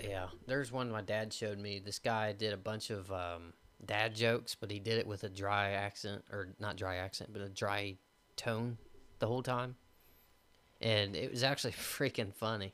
[0.00, 1.78] Yeah, there's one my dad showed me.
[1.78, 3.52] This guy did a bunch of um,
[3.84, 7.42] dad jokes, but he did it with a dry accent, or not dry accent, but
[7.42, 7.96] a dry
[8.36, 8.78] tone
[9.18, 9.76] the whole time.
[10.80, 12.72] And it was actually freaking funny.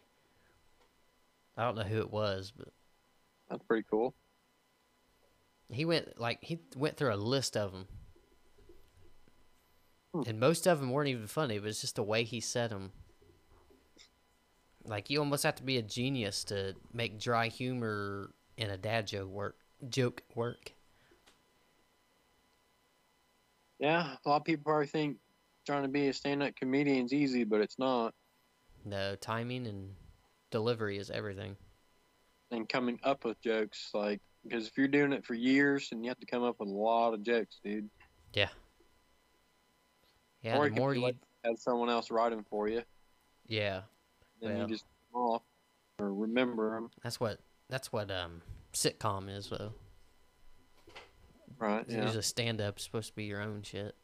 [1.57, 2.69] I don't know who it was, but
[3.51, 4.15] That's pretty cool.
[5.71, 7.87] He went like he went through a list of them,
[10.13, 10.23] Hmm.
[10.27, 11.59] and most of them weren't even funny.
[11.59, 12.93] But it's just the way he said them.
[14.85, 19.07] Like you almost have to be a genius to make dry humor in a dad
[19.07, 19.57] joke work.
[19.89, 20.73] Joke work.
[23.79, 25.19] Yeah, a lot of people probably think
[25.65, 28.15] trying to be a stand-up comedian is easy, but it's not.
[28.85, 29.95] No timing and
[30.51, 31.57] delivery is everything.
[32.51, 36.11] And coming up with jokes, like, because if you're doing it for years, and you
[36.11, 37.89] have to come up with a lot of jokes, dude.
[38.35, 38.49] Yeah,
[40.43, 40.57] Yeah.
[40.59, 41.13] Or the more you,
[41.45, 42.83] Have someone else write them for you,
[43.47, 43.83] yeah,
[44.41, 44.63] then Yeah.
[44.63, 45.43] you just come off
[45.99, 46.91] or remember them.
[47.03, 49.73] that's what that's what um sitcom is though.
[51.59, 51.81] Right?
[51.83, 52.05] It's Yeah.
[52.05, 53.95] Usually stand up supposed to be your own shit.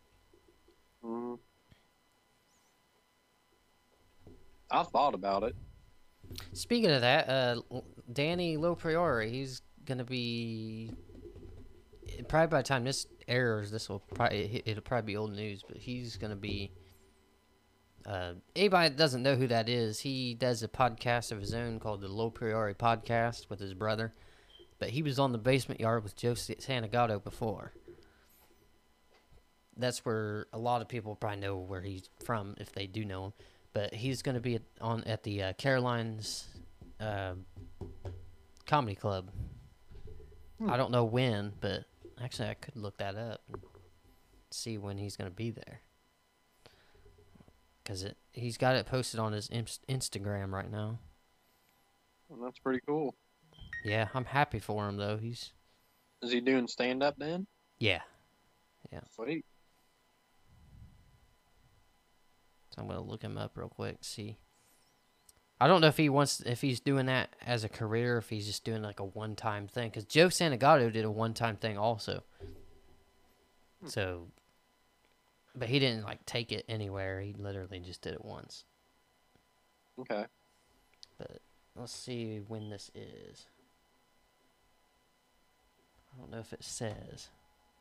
[1.03, 1.35] hmm
[4.71, 5.55] I thought about it.
[6.53, 7.61] Speaking of that, uh,
[8.13, 10.93] Danny LoPriore, he's gonna be
[12.29, 15.77] probably by the time this airs, this will probably it'll probably be old news, but
[15.77, 16.73] he's gonna be.
[18.07, 21.81] Uh, anybody that doesn't know who that is, he does a podcast of his own
[21.81, 24.13] called the LoPriore Podcast with his brother.
[24.79, 27.73] But he was on the basement yard with Joe Sa- Santagato before.
[29.77, 33.27] that's where a lot of people probably know where he's from if they do know
[33.27, 33.33] him.
[33.73, 36.45] But he's going to be on at the uh, Carolines
[37.01, 37.35] uh,
[38.67, 39.31] Comedy Club.
[40.59, 40.71] Hmm.
[40.71, 41.85] I don't know when, but
[42.23, 43.63] actually I could look that up and
[44.51, 45.81] see when he's going to be there.
[47.85, 50.99] Cause it he's got it posted on his Instagram right now.
[52.29, 53.15] Well, that's pretty cool.
[53.85, 55.19] Yeah, I'm happy for him though.
[55.19, 55.53] He's
[56.23, 57.47] Is he doing stand up then?
[57.79, 58.01] Yeah.
[58.91, 59.01] Yeah.
[59.15, 59.45] Sweet.
[62.71, 63.99] So I'm gonna look him up real quick.
[64.01, 64.39] See.
[65.61, 68.47] I don't know if he wants if he's doing that as a career, if he's
[68.47, 69.89] just doing like a one time thing.
[69.89, 72.23] Because Joe Santagato did a one time thing also.
[73.81, 73.89] Hmm.
[73.89, 74.27] So,
[75.55, 77.21] but he didn't like take it anywhere.
[77.21, 78.65] He literally just did it once.
[80.01, 80.27] Okay.
[81.19, 81.41] But
[81.77, 83.47] let's see when this is.
[86.13, 87.29] I don't know if it says.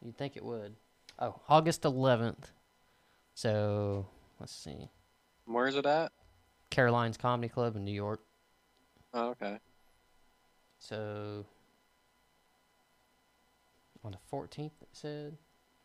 [0.01, 0.75] You'd think it would.
[1.19, 2.51] Oh, August 11th.
[3.35, 4.07] So
[4.39, 4.89] let's see.
[5.45, 6.11] Where's it at?
[6.73, 8.19] Caroline's Comedy Club in New York.
[9.13, 9.59] Oh, okay.
[10.79, 11.45] So
[14.03, 15.37] on the 14th, it said.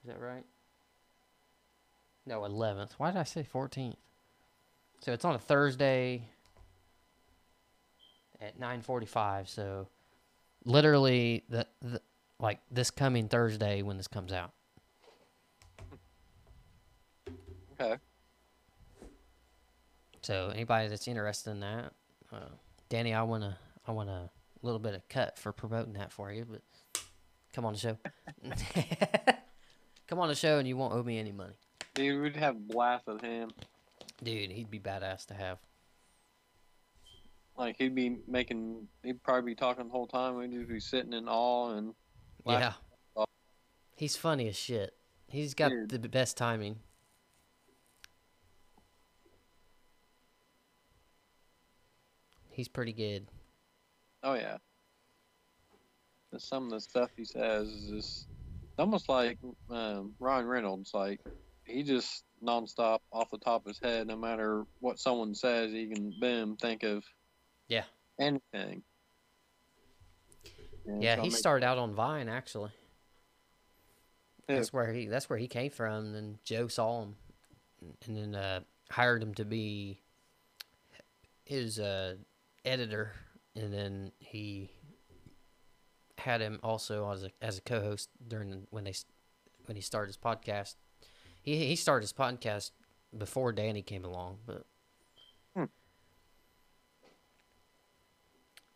[0.03, 0.44] Is that right?
[2.24, 2.92] No, 11th.
[2.96, 3.96] Why did I say 14th?
[5.01, 6.22] So it's on a Thursday
[8.40, 9.48] at 9:45.
[9.48, 9.88] So
[10.64, 12.01] literally the, the
[12.40, 14.53] like this coming Thursday when this comes out.
[17.79, 17.96] Okay.
[20.29, 21.91] So anybody that's interested in that,
[22.31, 22.51] uh,
[22.91, 24.29] Danny, I wanna I want a
[24.61, 26.61] little bit of cut for promoting that for you, but
[27.55, 27.97] come on the show.
[30.07, 31.55] come on the show and you won't owe me any money,
[31.95, 33.53] Dude, we'd have a blast with him.
[34.23, 34.51] dude.
[34.51, 35.61] He'd be badass to have.
[37.57, 40.37] Like he'd be making, he'd probably be talking the whole time.
[40.37, 41.95] We'd just be sitting in awe and
[42.45, 42.75] Yeah,
[43.97, 44.93] he's funny as shit.
[45.27, 46.03] He's got Dude.
[46.03, 46.81] the best timing.
[52.59, 53.25] He's pretty good.
[54.25, 54.57] oh yeah.
[56.33, 58.27] Just Some of the stuff he says is just
[58.77, 59.38] almost like
[59.71, 60.90] um, Ryan Reynolds.
[60.92, 61.21] Like
[61.66, 64.09] he just nonstop off the top of his head.
[64.09, 67.05] No matter what someone says, he can boom think of
[67.68, 67.85] Yeah.
[68.18, 68.83] anything.
[70.85, 72.73] And Yeah, so he started out on Vine actually.
[74.49, 74.57] Yeah.
[74.57, 76.07] That's where he that's where he came from.
[76.07, 77.14] And then Joe saw him,
[78.05, 80.01] and then uh, hired him to be
[81.49, 82.16] his uh,
[82.64, 83.12] editor,
[83.55, 84.71] and then he
[86.18, 88.94] had him also as a as a co-host during when they
[89.66, 90.75] when he started his podcast.
[91.42, 92.71] He he started his podcast
[93.16, 94.64] before Danny came along, but
[95.55, 95.64] Hmm.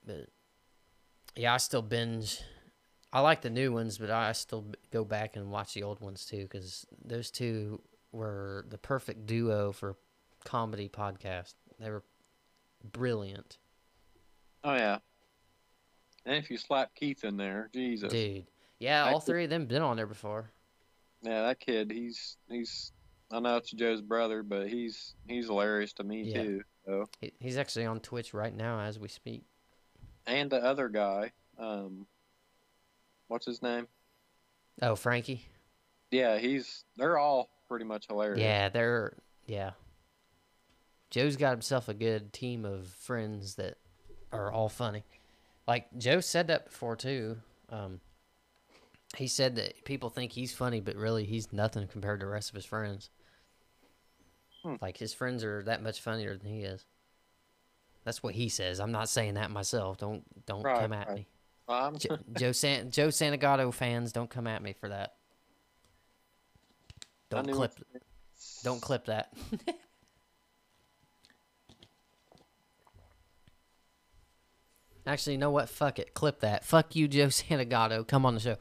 [0.06, 0.28] but
[1.36, 2.40] yeah, I still binge.
[3.12, 6.24] I like the new ones, but I still go back and watch the old ones
[6.24, 9.96] too because those two were the perfect duo for
[10.44, 11.54] comedy podcast.
[11.78, 12.04] They were
[12.82, 13.58] brilliant,
[14.64, 14.98] Oh yeah.
[16.24, 18.12] And if you slap Keith in there, Jesus.
[18.12, 18.46] dude.
[18.78, 20.50] Yeah, I all could- three of them been on there before.
[21.22, 22.92] Yeah, that kid, he's he's
[23.30, 26.42] I know it's Joe's brother, but he's he's hilarious to me Yeah.
[26.42, 26.62] too.
[26.84, 29.44] So He, he's actually on Twitch right now as we speak.
[30.26, 32.06] and the other guy, um
[33.28, 33.86] what's his name?
[34.80, 35.46] Oh, Frankie.
[36.10, 38.40] Yeah, he's they're all pretty much hilarious.
[38.40, 39.70] Yeah, they're yeah.
[41.10, 43.76] Joe's got himself a good team of friends that
[44.32, 45.04] are all funny.
[45.66, 47.36] Like Joe said that before too.
[47.68, 48.00] Um,
[49.16, 52.48] he said that people think he's funny, but really he's nothing compared to the rest
[52.50, 53.10] of his friends.
[54.62, 54.76] Hmm.
[54.80, 56.84] Like his friends are that much funnier than he is.
[58.04, 58.80] That's what he says.
[58.80, 59.98] I'm not saying that myself.
[59.98, 61.16] Don't don't Right, come at right.
[61.18, 61.26] me.
[61.68, 65.14] Um, Jo- Joe San Joe Santagato fans, don't come at me for that.
[67.30, 67.72] Don't clip
[68.64, 69.32] don't clip that.
[75.06, 75.68] Actually, you know what?
[75.68, 76.14] Fuck it.
[76.14, 76.64] Clip that.
[76.64, 78.06] Fuck you, Joe Santagato.
[78.06, 78.56] Come on the show.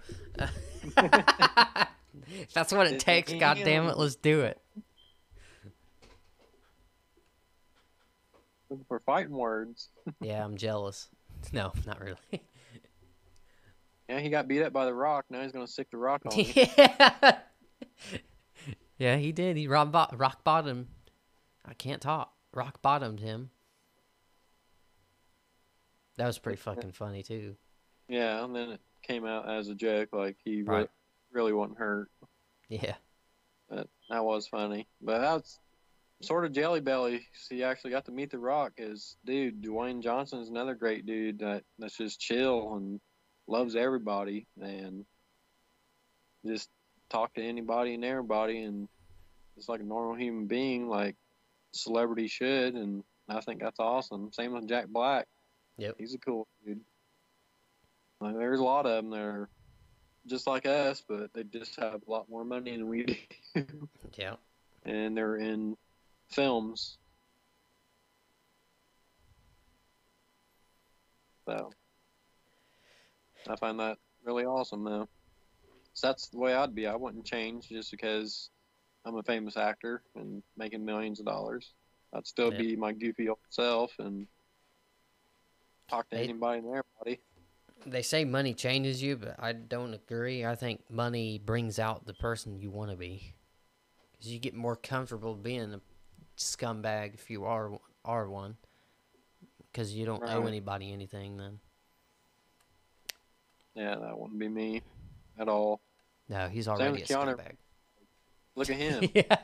[2.53, 3.33] That's what it takes.
[3.33, 3.97] God damn it.
[3.97, 4.59] Let's do it.
[8.69, 9.89] Looking for fighting words.
[10.21, 11.09] Yeah, I'm jealous.
[11.51, 12.41] No, not really.
[14.09, 15.25] Yeah, he got beat up by the rock.
[15.29, 16.45] Now he's gonna stick the rock on you.
[16.55, 17.37] yeah.
[18.97, 19.57] yeah, he did.
[19.57, 20.87] He rock, rock bottom.
[21.65, 22.33] I can't talk.
[22.53, 23.51] Rock bottomed him.
[26.17, 27.55] That was pretty fucking funny too.
[28.07, 30.87] Yeah, and then it came out as a joke, like he re-
[31.31, 32.09] really wasn't hurt.
[32.69, 32.95] Yeah.
[33.69, 34.87] But that was funny.
[35.01, 35.59] But that's
[36.21, 37.25] sort of Jelly Belly.
[37.49, 38.73] He actually got to meet The Rock.
[38.77, 42.99] Is dude Dwayne Johnson is another great dude that that's just chill and
[43.47, 45.05] loves everybody and
[46.45, 46.69] just
[47.09, 48.87] talk to anybody and everybody, and
[49.55, 51.15] just like a normal human being, like
[51.71, 52.75] celebrity should.
[52.75, 54.31] And I think that's awesome.
[54.33, 55.27] Same with Jack Black.
[55.77, 55.95] Yep.
[55.97, 56.81] He's a cool dude.
[58.19, 59.49] Like, there's a lot of them that are
[60.27, 63.15] just like us, but they just have a lot more money than we do,
[64.15, 64.35] Yeah.
[64.85, 65.75] and they're in
[66.29, 66.97] films.
[71.47, 71.71] So
[73.49, 75.07] I find that really awesome, though.
[75.93, 76.87] So that's the way I'd be.
[76.87, 78.49] I wouldn't change just because
[79.03, 81.73] I'm a famous actor and making millions of dollars.
[82.13, 84.27] I'd still be my goofy old self and
[85.91, 87.19] talk to They- anybody and everybody.
[87.85, 90.45] They say money changes you, but I don't agree.
[90.45, 93.33] I think money brings out the person you want to be.
[94.11, 95.81] Because you get more comfortable being a
[96.37, 97.71] scumbag if you are
[98.05, 98.57] are one.
[99.71, 101.59] Because you don't owe anybody anything then.
[103.73, 104.81] Yeah, that wouldn't be me
[105.39, 105.81] at all.
[106.29, 107.35] No, he's Same already a Keanu.
[107.35, 107.55] scumbag.
[108.55, 109.09] Look at him.
[109.15, 109.37] yeah.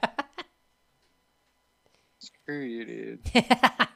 [2.19, 3.19] Screw you, dude.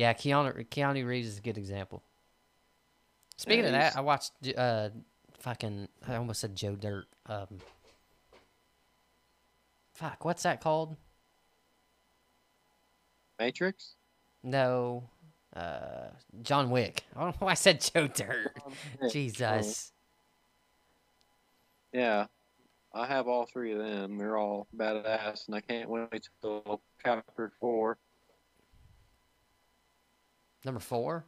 [0.00, 2.02] yeah, Keanu Keanu Reeves is a good example.
[3.36, 4.88] Speaking Yeah, of that, I watched uh
[5.40, 7.06] fucking I almost said Joe Dirt.
[7.26, 7.58] Um
[9.92, 10.96] Fuck, what's that called?
[13.38, 13.96] Matrix?
[14.42, 15.10] No.
[15.54, 16.08] Uh
[16.42, 17.04] John Wick.
[17.14, 18.56] I don't know why I said Joe Dirt.
[19.10, 19.92] Jesus.
[21.92, 22.26] Yeah,
[22.94, 24.16] I have all three of them.
[24.16, 27.98] They're all badass, and I can't wait till chapter four.
[30.64, 31.24] Number four?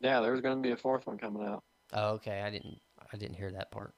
[0.00, 1.62] Yeah, there's going to be a fourth one coming out.
[1.92, 2.42] Oh, okay.
[2.42, 2.78] I didn't
[3.12, 3.94] I didn't hear that part.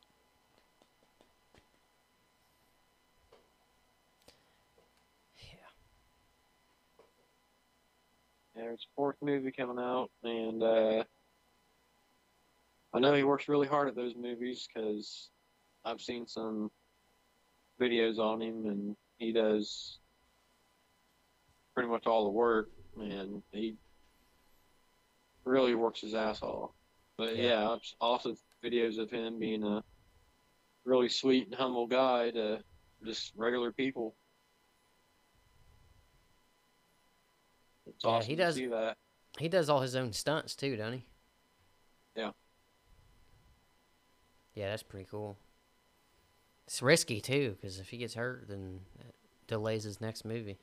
[5.38, 5.44] Yeah,
[8.54, 11.04] there's a fourth movie coming out, and uh,
[12.94, 15.30] I know he works really hard at those movies because
[15.84, 16.70] I've seen some
[17.80, 19.98] videos on him, and he does
[21.74, 22.68] pretty much all the work,
[22.98, 23.10] Mm-hmm.
[23.10, 23.76] and he
[25.44, 26.70] really works his ass off.
[27.16, 27.42] But Yeah.
[27.74, 29.82] yeah, also videos of him being a
[30.84, 32.62] really sweet and humble guy to
[33.04, 34.14] just regular people.
[37.86, 38.96] It's Yeah, awesome he to does- see that.
[39.38, 41.04] He does all his own stunts too, don't he?
[42.16, 42.32] Yeah.
[44.54, 45.38] Yeah, that's pretty cool.
[46.66, 49.14] It's risky too, because if he gets hurt, then it
[49.46, 50.58] delays his next movie,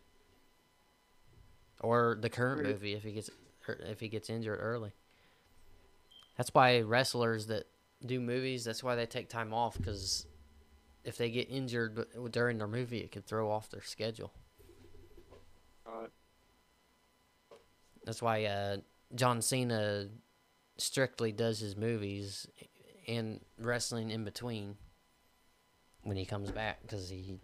[1.82, 3.30] or the current movie if he gets
[3.61, 4.91] hurt, if he gets injured early.
[6.38, 7.65] That's why wrestlers that
[8.05, 10.26] do movies, that's why they take time off, because
[11.03, 14.34] if they get injured during their movie, it could throw off their schedule.
[18.05, 18.78] That's why uh,
[19.15, 20.07] John Cena
[20.78, 22.47] strictly does his movies
[23.07, 24.76] and wrestling in between
[26.03, 27.39] when he comes back because he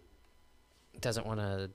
[1.00, 1.70] doesn't want to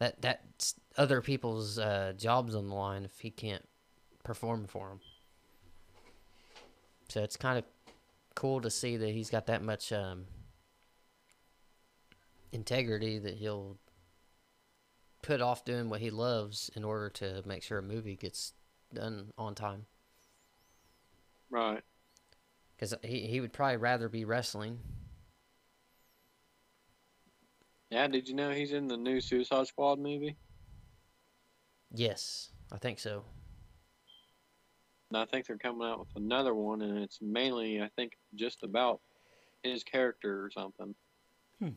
[0.00, 3.66] that that's other people's uh, jobs on the line if he can't
[4.24, 5.00] perform for them.
[7.08, 7.64] So it's kind of
[8.34, 10.24] cool to see that he's got that much um,
[12.50, 13.76] integrity that he'll
[15.22, 18.54] put off doing what he loves in order to make sure a movie gets
[18.94, 19.84] done on time.
[21.50, 21.82] Right.
[22.74, 24.78] Because he, he would probably rather be wrestling.
[27.90, 30.36] Yeah, did you know he's in the new Suicide Squad movie?
[31.92, 33.24] Yes, I think so.
[35.10, 38.62] And I think they're coming out with another one, and it's mainly, I think, just
[38.62, 39.00] about
[39.64, 40.94] his character or something.
[41.58, 41.68] Hmm.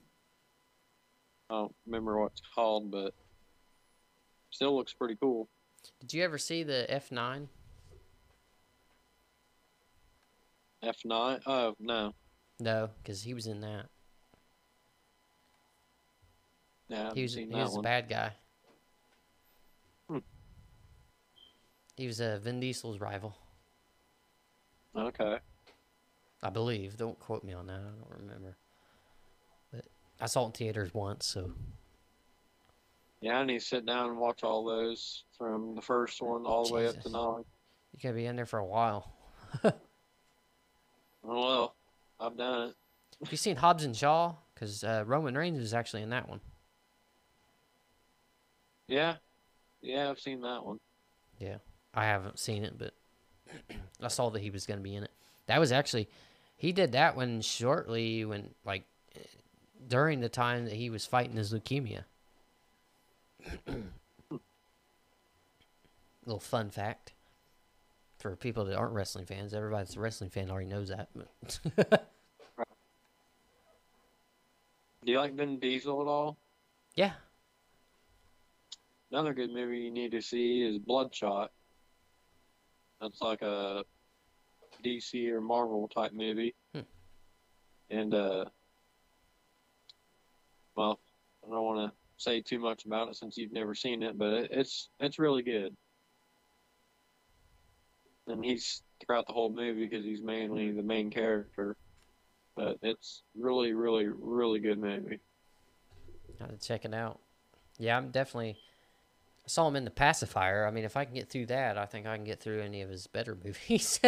[1.50, 3.16] I don't remember what it's called, but
[4.52, 5.50] still looks pretty cool.
[6.00, 7.48] Did you ever see the F9?
[10.84, 11.42] F9?
[11.48, 12.14] Oh, no.
[12.60, 13.88] No, because he was in that.
[16.94, 18.32] Yeah, He was, he was a bad guy.
[20.08, 20.20] Hmm.
[21.98, 23.36] He was uh, Vin Diesel's rival,
[24.96, 25.38] Okay.
[26.44, 26.98] I believe.
[26.98, 27.80] Don't quote me on that.
[27.80, 28.58] I don't remember.
[29.72, 29.86] But
[30.22, 31.52] I saw it in theaters once, so
[33.22, 36.68] Yeah, I need to sit down and watch all those from the first one all
[36.68, 37.38] the way up to now.
[37.40, 39.12] you gotta be in there for a while.
[41.26, 41.76] Oh, well,
[42.20, 42.76] I've done it.
[43.24, 44.36] Have you seen Hobbs and Shaw?
[44.54, 46.42] Because uh, Roman Reigns was actually in that one.
[48.88, 49.16] Yeah.
[49.82, 50.80] Yeah, I've seen that one.
[51.40, 51.58] Yeah,
[51.94, 52.94] I haven't seen it, but
[54.02, 55.12] I saw that he was going to be in it.
[55.48, 56.08] That was actually,
[56.56, 58.84] he did that one shortly when, like,
[59.88, 62.04] during the time that he was fighting his leukemia.
[66.26, 67.12] Little fun fact
[68.20, 69.54] for people that aren't wrestling fans.
[69.54, 71.10] Everybody that's a wrestling fan already knows that.
[71.14, 72.08] But
[75.06, 76.38] Do you like Vin Diesel at all?
[76.96, 77.12] Yeah.
[79.14, 81.52] Another good movie you need to see is Bloodshot.
[83.00, 83.84] That's like a
[84.84, 86.56] DC or Marvel type movie.
[86.74, 86.82] Hmm.
[87.92, 88.46] And uh
[90.76, 91.00] well,
[91.46, 94.34] I don't want to say too much about it since you've never seen it, but
[94.34, 95.76] it, it's it's really good.
[98.26, 101.78] And he's throughout the whole movie because he's mainly the main character.
[102.56, 105.20] But it's really, really, really good movie.
[106.40, 107.20] Got to check it out.
[107.78, 108.58] Yeah, I'm definitely.
[109.46, 110.66] I saw him in the pacifier.
[110.66, 112.82] I mean, if I can get through that, I think I can get through any
[112.82, 114.00] of his better movies.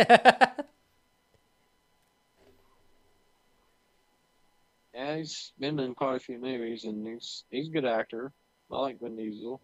[4.94, 8.32] Yeah, he's been in quite a few movies, and he's he's a good actor.
[8.72, 9.62] I like Vin Diesel.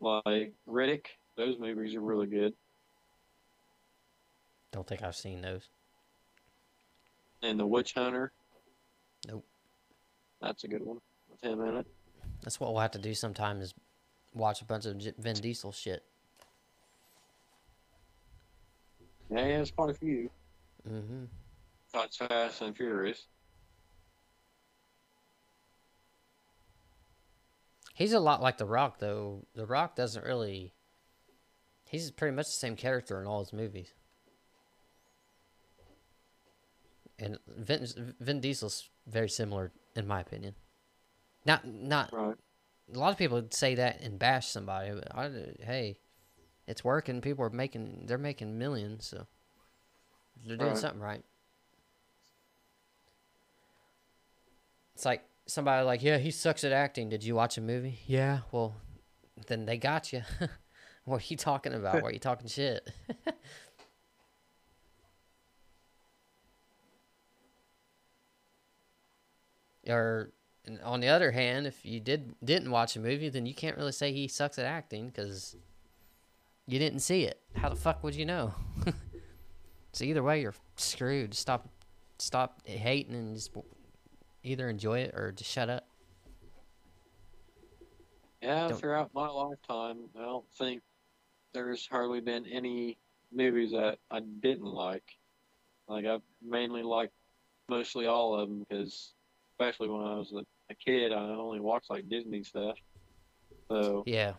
[0.00, 1.06] Like Riddick,
[1.36, 2.54] those movies are really good.
[4.70, 5.68] Don't think I've seen those.
[7.42, 8.32] And The Witch Hunter.
[9.26, 9.44] Nope.
[10.40, 10.98] That's a good one
[11.28, 11.86] with him in it.
[12.42, 13.74] That's what we'll have to do sometime is
[14.34, 16.04] watch a bunch of Vin Diesel shit.
[19.30, 20.30] Yeah, he has quite a few.
[20.88, 21.24] Mm-hmm.
[21.92, 23.26] Besides Fast and Furious.
[27.94, 29.46] He's a lot like The Rock, though.
[29.54, 30.72] The Rock doesn't really.
[31.84, 33.92] He's pretty much the same character in all his movies.
[37.18, 40.54] And Vin, Vin Diesel's very similar, in my opinion.
[41.44, 42.12] Not, not.
[42.12, 42.36] Right.
[42.94, 45.30] A lot of people would say that and bash somebody, but I,
[45.60, 45.98] hey,
[46.66, 47.20] it's working.
[47.20, 49.26] People are making, they're making millions, so
[50.46, 50.78] they're doing Right.
[50.78, 51.22] something right.
[54.94, 57.08] It's like somebody like, yeah, he sucks at acting.
[57.08, 58.00] Did you watch a movie?
[58.06, 58.40] Yeah.
[58.52, 58.76] Well,
[59.46, 60.22] then they got you.
[61.04, 62.02] what are you talking about?
[62.02, 62.88] Why are you talking shit?
[69.88, 70.32] or
[70.68, 73.76] and on the other hand, if you did didn't watch a movie, then you can't
[73.76, 75.56] really say he sucks at acting because
[76.66, 77.40] you didn't see it.
[77.56, 78.54] How the fuck would you know?
[79.92, 81.34] so either way, you're screwed.
[81.34, 81.68] Stop,
[82.18, 83.50] stop hating and just
[84.44, 85.88] either enjoy it or just shut up.
[88.42, 90.82] Yeah, Don't- throughout my lifetime, I don't think
[91.54, 92.98] there's hardly been any
[93.32, 95.04] movies that I didn't like.
[95.88, 97.14] Like I've mainly liked
[97.68, 99.14] mostly all of them because,
[99.54, 102.76] especially when I was a, a kid, I only watched like Disney stuff.
[103.70, 104.34] So, Yeah,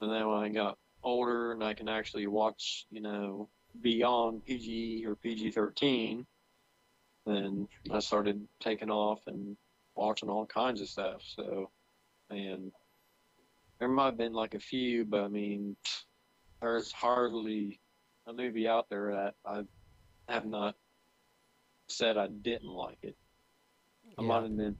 [0.00, 3.48] and then when I got older and I can actually watch, you know,
[3.80, 6.26] beyond PG or PG thirteen,
[7.26, 9.56] then I started taking off and
[9.94, 11.22] watching all kinds of stuff.
[11.24, 11.70] So,
[12.30, 12.72] and
[13.78, 15.76] there might have been like a few, but I mean,
[16.60, 17.80] there's hardly
[18.26, 19.62] a movie out there that I
[20.32, 20.76] have not
[21.88, 23.16] said I didn't like it.
[24.20, 24.28] I Yeah.
[24.28, 24.76] might have been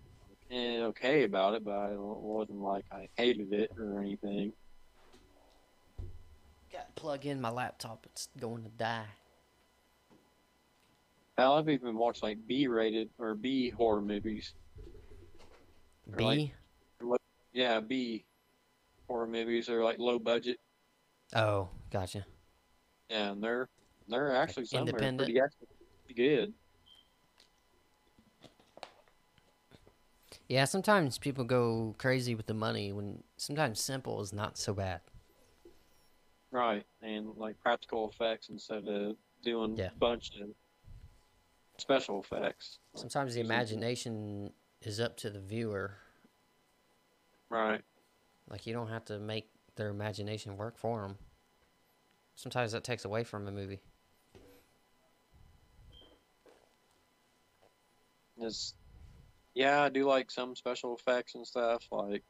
[0.50, 4.52] eh, okay about it, but I wasn't like I hated it or anything.
[6.70, 8.04] got to plug in my laptop.
[8.06, 9.06] It's going to die.
[11.38, 14.52] Hell, I've even watched like B-rated or B horror movies.
[16.16, 16.52] B.
[17.00, 17.20] like-
[17.52, 18.24] Yeah, B
[19.08, 20.58] horror movies are like low budget.
[21.34, 22.26] oh, gotcha.
[23.08, 23.68] Yeah, and they're
[24.06, 25.66] they're actually some pretty actually
[26.04, 26.52] pretty good.
[30.50, 35.00] Yeah, sometimes people go crazy with the money when sometimes simple is not so bad.
[36.50, 39.90] Right, and like practical effects instead of doing Yeah.
[39.94, 40.48] a bunch of
[41.78, 42.80] special effects.
[42.96, 45.96] Sometimes the imagination is up to the viewer.
[47.48, 47.84] Right.
[48.48, 51.16] Like you don't have to make their imagination work for them.
[52.34, 53.78] Sometimes that takes away from a movie.
[58.36, 58.74] Is
[59.60, 62.24] yeah, I do like some special effects and stuff like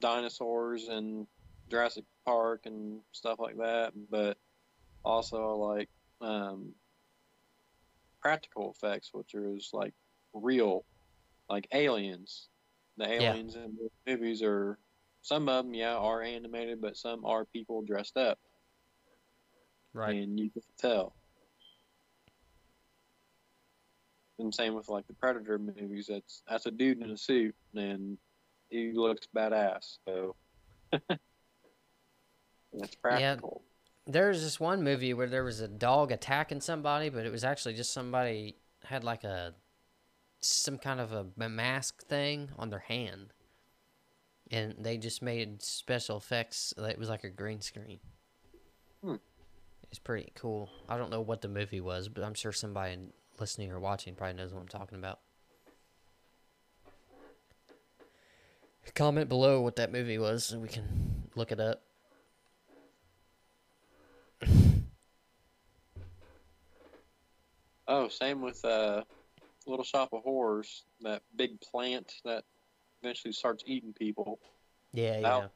[0.00, 1.26] dinosaurs and
[1.68, 4.38] Jurassic Park and stuff like that, but
[5.04, 6.76] also I like um,
[8.20, 9.94] practical effects, which is like
[10.32, 10.86] real,
[11.48, 12.50] like aliens.
[12.98, 13.34] The Yeah.
[13.34, 14.78] aliens in the movies are
[15.22, 18.38] some of them, yeah, are animated, but some are people dressed up,
[19.94, 20.18] Right.
[20.18, 21.16] and you can tell.
[24.38, 26.06] And same with like the Predator movies.
[26.08, 28.16] That's that's a dude in a suit, and
[28.70, 29.98] he looks badass.
[30.06, 30.34] So
[32.72, 33.62] it's practical.
[34.06, 37.74] There's this one movie where there was a dog attacking somebody, but it was actually
[37.74, 39.54] just somebody had like a
[40.40, 43.32] some kind of a mask thing on their hand,
[44.50, 46.74] and they just made special effects.
[46.76, 48.00] It was like a green screen.
[49.04, 49.16] Hmm.
[49.90, 50.70] It's pretty cool.
[50.88, 52.96] I don't know what the movie was, but I'm sure somebody
[53.38, 55.20] listening or watching probably knows what I'm talking about.
[58.94, 61.82] Comment below what that movie was so we can look it up.
[67.88, 69.02] oh, same with uh,
[69.66, 72.44] Little Shop of Horrors, that big plant that
[73.02, 74.38] eventually starts eating people.
[74.92, 75.46] Yeah, yeah.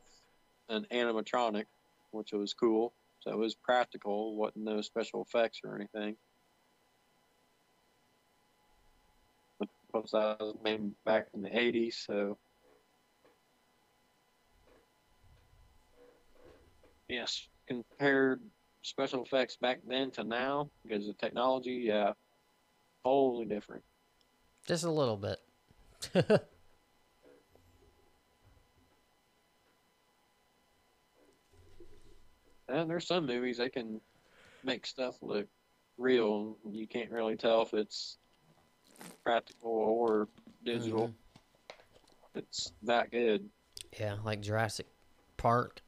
[0.69, 1.65] An animatronic,
[2.11, 2.93] which was cool.
[3.21, 6.17] So it was practical, wasn't no special effects or anything.
[10.03, 12.39] Plus that was made back in the '80s, so
[17.09, 18.43] yes, compared
[18.83, 22.13] special effects back then to now because of technology, yeah,
[23.05, 23.83] totally different.
[24.67, 25.39] Just a little bit.
[32.69, 34.01] And there's some movies they can
[34.65, 35.47] make stuff look
[35.99, 36.59] real.
[36.69, 38.19] You can't really tell if it's
[39.25, 40.29] practical or
[40.65, 41.09] digital.
[41.09, 41.15] Mhm.
[42.35, 43.49] It's that good.
[43.99, 44.87] Yeah, like Jurassic
[45.37, 45.81] Park.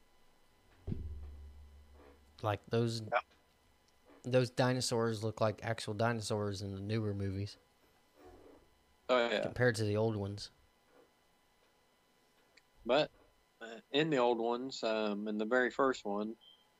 [2.41, 3.19] Like those Yeah.
[4.23, 7.57] those dinosaurs look like actual dinosaurs in the newer movies
[9.09, 10.51] Oh yeah, compared to the old ones.
[12.85, 13.11] but
[13.61, 16.35] uh, in the old ones, um, in the very first one,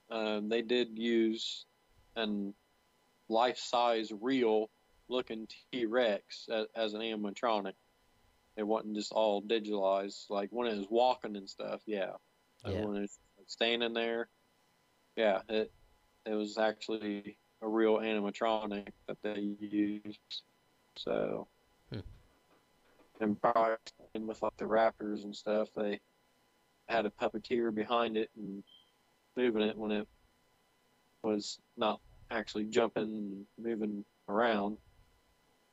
[0.10, 1.66] um, they did use
[2.16, 2.54] an
[3.30, 4.12] life-size,
[5.10, 7.74] real-looking T-Rex as, as an animatronic.
[8.56, 10.30] It wasn't just all digitalized.
[10.30, 12.12] Like when it was walking and stuff, yeah.
[12.64, 12.86] And Yeah.
[12.86, 14.28] when it's standing there,
[15.16, 15.72] yeah, it
[16.26, 20.44] it was actually a real animatronic that they used.
[20.98, 21.48] So,
[21.92, 22.00] Hmm.
[23.22, 23.78] and probably
[24.16, 26.02] with like the Raptors and stuff, they
[26.90, 28.64] had a puppeteer behind it and
[29.38, 30.08] moving it when it
[31.24, 34.78] was not actually jumping and moving around.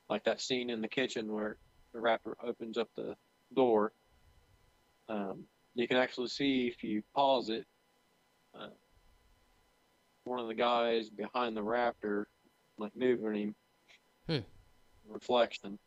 [0.09, 1.57] Like that scene in the kitchen where
[1.93, 3.15] the raptor opens up the
[3.55, 3.91] door.
[5.09, 5.43] Um,
[5.75, 7.65] you can actually see if you pause it,
[8.59, 8.67] uh,
[10.23, 12.25] one of the guys behind the raptor,
[12.77, 13.55] like moving him.
[14.27, 15.13] Hmm.
[15.13, 15.79] Reflection.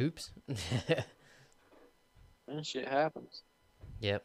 [0.00, 0.30] Oops.
[2.50, 3.44] And shit happens.
[4.00, 4.24] yep.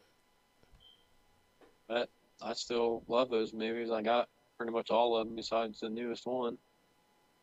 [1.86, 2.10] But
[2.42, 3.90] I still love those movies.
[3.92, 6.58] I got pretty much all of them besides the newest one,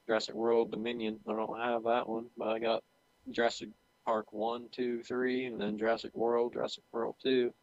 [0.07, 1.19] Jurassic World Dominion.
[1.27, 2.83] I don't have that one, but I got
[3.31, 3.69] Jurassic
[4.05, 7.53] Park one, two, three, and then Jurassic World, Jurassic World two.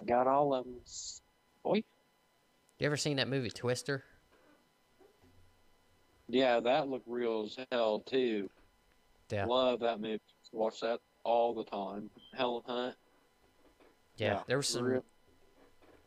[0.00, 0.74] I got all of them.
[1.64, 1.82] Boy,
[2.78, 4.04] You ever seen that movie Twister?
[6.28, 8.50] yeah, that looked real as hell too.
[9.30, 9.46] Yeah.
[9.46, 10.20] Love that movie.
[10.52, 12.10] Watch that all the time.
[12.36, 12.94] Helen Hunt.
[14.16, 14.26] Yeah.
[14.34, 15.04] Yeah, there was some real-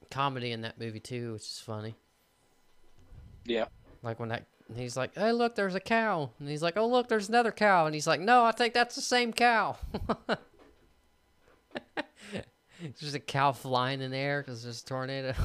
[0.09, 1.95] comedy in that movie too, which is funny.
[3.45, 3.65] Yeah.
[4.03, 7.07] Like when that he's like, "Hey, look, there's a cow," and he's like, "Oh, look,
[7.07, 9.77] there's another cow," and he's like, "No, I think that's the same cow."
[12.81, 15.35] There's just a cow flying in the air because there's a tornado.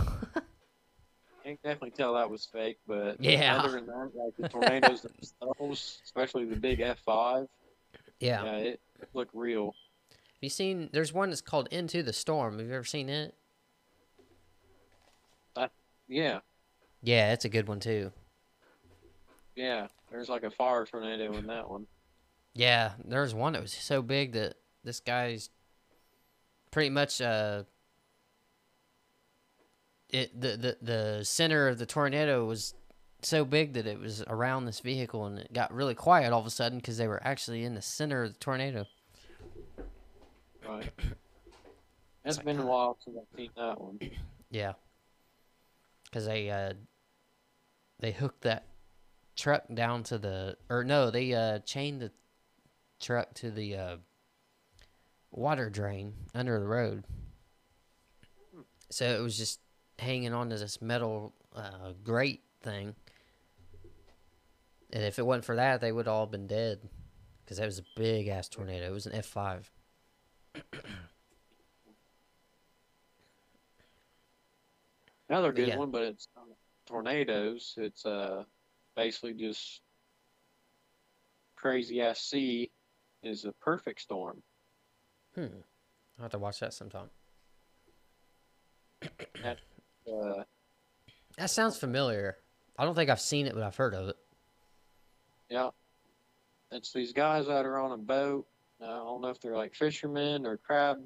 [1.44, 3.57] You can definitely tell that was fake, but Yeah.
[3.57, 7.47] other than that, like the tornadoes themselves, especially the big F five,
[8.20, 8.42] yeah.
[8.42, 8.80] yeah, it
[9.12, 9.74] looked real.
[10.11, 10.88] Have you seen?
[10.92, 12.59] There's one that's called Into the Storm.
[12.59, 13.34] Have you ever seen it?
[16.09, 16.38] Yeah,
[17.07, 18.11] Yeah, it's a good one too.
[19.54, 19.86] yeah.
[20.11, 21.86] There's like a fire tornado in that one.
[22.52, 25.50] Yeah, there's one that was so big that this guy's
[26.72, 27.62] pretty much uh
[30.11, 32.74] it the the the center of the tornado was
[33.22, 36.46] so big that it was around this vehicle and it got really quiet all of
[36.46, 38.84] a sudden because they were actually in the center of the tornado.
[40.68, 40.90] Right.
[42.24, 44.00] It's like, been a while since I've seen that one.
[44.50, 44.72] Yeah,
[46.04, 46.72] because they uh
[48.01, 48.66] they hooked that
[49.36, 52.11] truck down to the or no they uh chained the
[53.01, 53.97] truck to the uh
[55.30, 57.05] water drain under the road.
[58.90, 59.61] So it was just
[59.99, 62.94] hanging onto this metal uh, grate thing.
[64.92, 66.88] And if it wasn't for that, they would all been dead.
[67.44, 68.86] Because that was a big ass tornado.
[68.86, 69.64] It was an F5.
[75.28, 75.76] Another good Yeah.
[75.76, 76.28] one, but it's
[76.87, 77.74] tornadoes.
[77.76, 78.45] It's uh
[78.95, 79.82] basically just
[81.57, 82.70] crazy ass sea
[83.22, 84.43] is a perfect storm.
[85.34, 85.47] Hmm.
[86.18, 87.11] I'll have to watch that sometime.
[89.05, 90.43] Uh,
[91.37, 92.37] That sounds familiar.
[92.78, 94.16] I don't think I've seen it, but I've heard of it.
[95.51, 95.70] yeah,
[96.70, 98.47] it's these guys that are on a boat.
[98.80, 100.99] I don't know if they're like fishermen or crab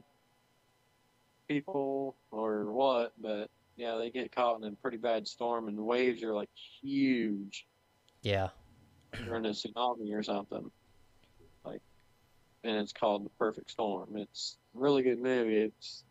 [1.49, 5.83] people or what, but yeah, they get caught in a pretty bad storm, and the
[5.83, 6.51] waves are like
[6.83, 7.67] huge
[8.23, 8.49] Yeah.
[9.25, 10.71] during a tsunami or something.
[11.65, 11.81] Like
[12.65, 14.17] and it's called The Perfect Storm.
[14.17, 15.57] It's a really good movie.
[15.57, 16.05] It's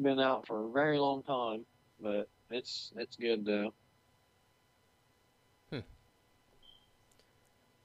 [0.00, 1.66] been out for a very long time,
[2.00, 3.74] but it's it's good though.
[5.70, 5.80] Hmm.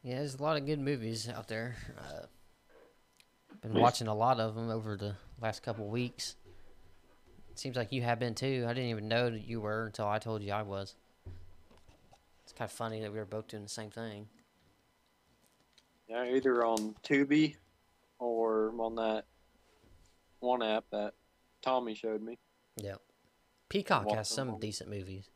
[0.03, 1.75] Yeah, there's a lot of good movies out there.
[1.97, 2.25] Uh,
[3.63, 6.35] I've been watching a lot of them over the last couple weeks.
[7.57, 8.65] Seems like you have been too.
[8.67, 10.95] I didn't even know that you were until I told you I was.
[12.43, 14.27] It's kind of funny that we were both doing the same thing.
[16.07, 17.55] Yeah, either on Tubi
[18.19, 19.25] or on that
[20.39, 21.13] one app that
[21.61, 22.37] Tommy showed me.
[22.77, 23.01] Yep.
[23.69, 24.59] Peacock Walk has some along.
[24.61, 25.29] decent movies.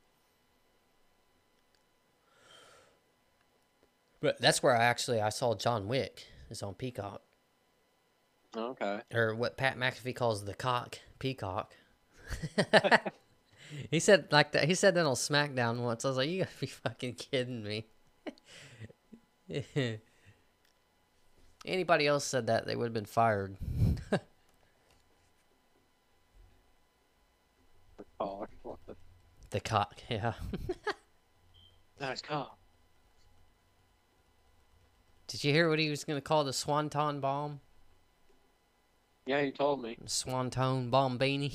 [4.22, 7.24] But that's where I actually I saw John Wick is on Peacock,
[8.56, 9.02] Okay.
[9.12, 11.74] or what Pat McAfee calls the cock Peacock.
[13.92, 14.66] he said like that.
[14.66, 16.06] He said that on SmackDown once.
[16.06, 17.86] I was like, you gotta be fucking kidding me.
[21.66, 23.58] Anybody else said that they would have been fired.
[28.20, 28.96] Oh, what the
[29.50, 30.34] The cock, yeah.
[32.00, 32.58] nice call.
[35.28, 37.62] Did you hear what he was gonna call the Swanton bomb?
[39.26, 39.98] Yeah, you told me.
[40.06, 41.52] Swanton Bombini.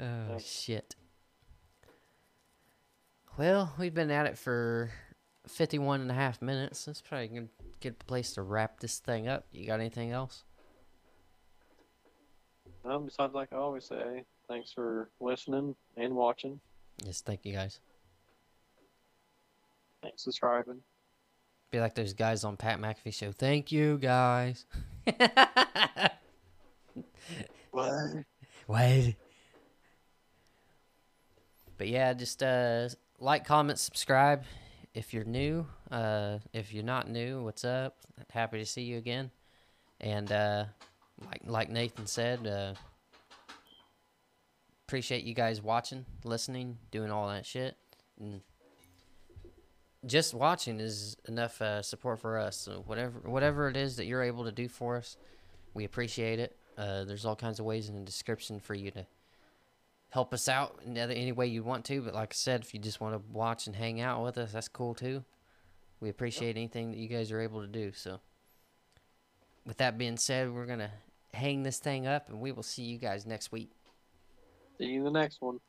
[0.00, 0.40] Oh Yep.
[0.40, 0.96] shit.
[3.38, 4.90] Well, we've been at it for
[5.46, 6.84] 51 and a half minutes.
[6.84, 7.48] That's probably a good,
[7.80, 9.46] good place to wrap this thing up.
[9.52, 10.44] You got anything else?
[12.82, 16.60] Well, besides, like I always say, thanks for listening and watching.
[17.04, 17.78] Yes, thank you guys.
[20.02, 20.80] Thanks for subscribing.
[21.70, 23.32] Be like those guys on Pat McAfee show.
[23.32, 24.64] Thank you guys.
[27.72, 28.24] What?
[28.66, 29.14] Wait.
[31.80, 34.44] But yeah, just uh, like, comment, subscribe
[34.92, 35.66] if you're new.
[35.90, 37.96] Uh, if you're not new, what's up?
[38.28, 39.30] Happy to see you again.
[39.98, 40.64] And uh,
[41.26, 42.74] like like Nathan said, uh,
[44.86, 47.78] appreciate you guys watching, listening, doing all that shit.
[48.20, 48.42] And
[50.04, 52.58] just watching is enough uh, support for us.
[52.58, 55.16] So whatever whatever it is that you're able to do for us,
[55.72, 56.58] we appreciate it.
[56.76, 59.06] Uh, there's all kinds of ways in the description for you to
[60.10, 62.02] help us out in any way you want to.
[62.02, 64.52] But like I said, if you just want to watch and hang out with us,
[64.52, 65.24] that's cool too.
[66.00, 67.92] We appreciate anything that you guys are able to do.
[67.92, 68.20] So,
[69.66, 70.90] with that being said, we're gonna
[71.34, 73.70] hang this thing up, and we will see you guys next week.
[74.78, 75.60] See you in the next one.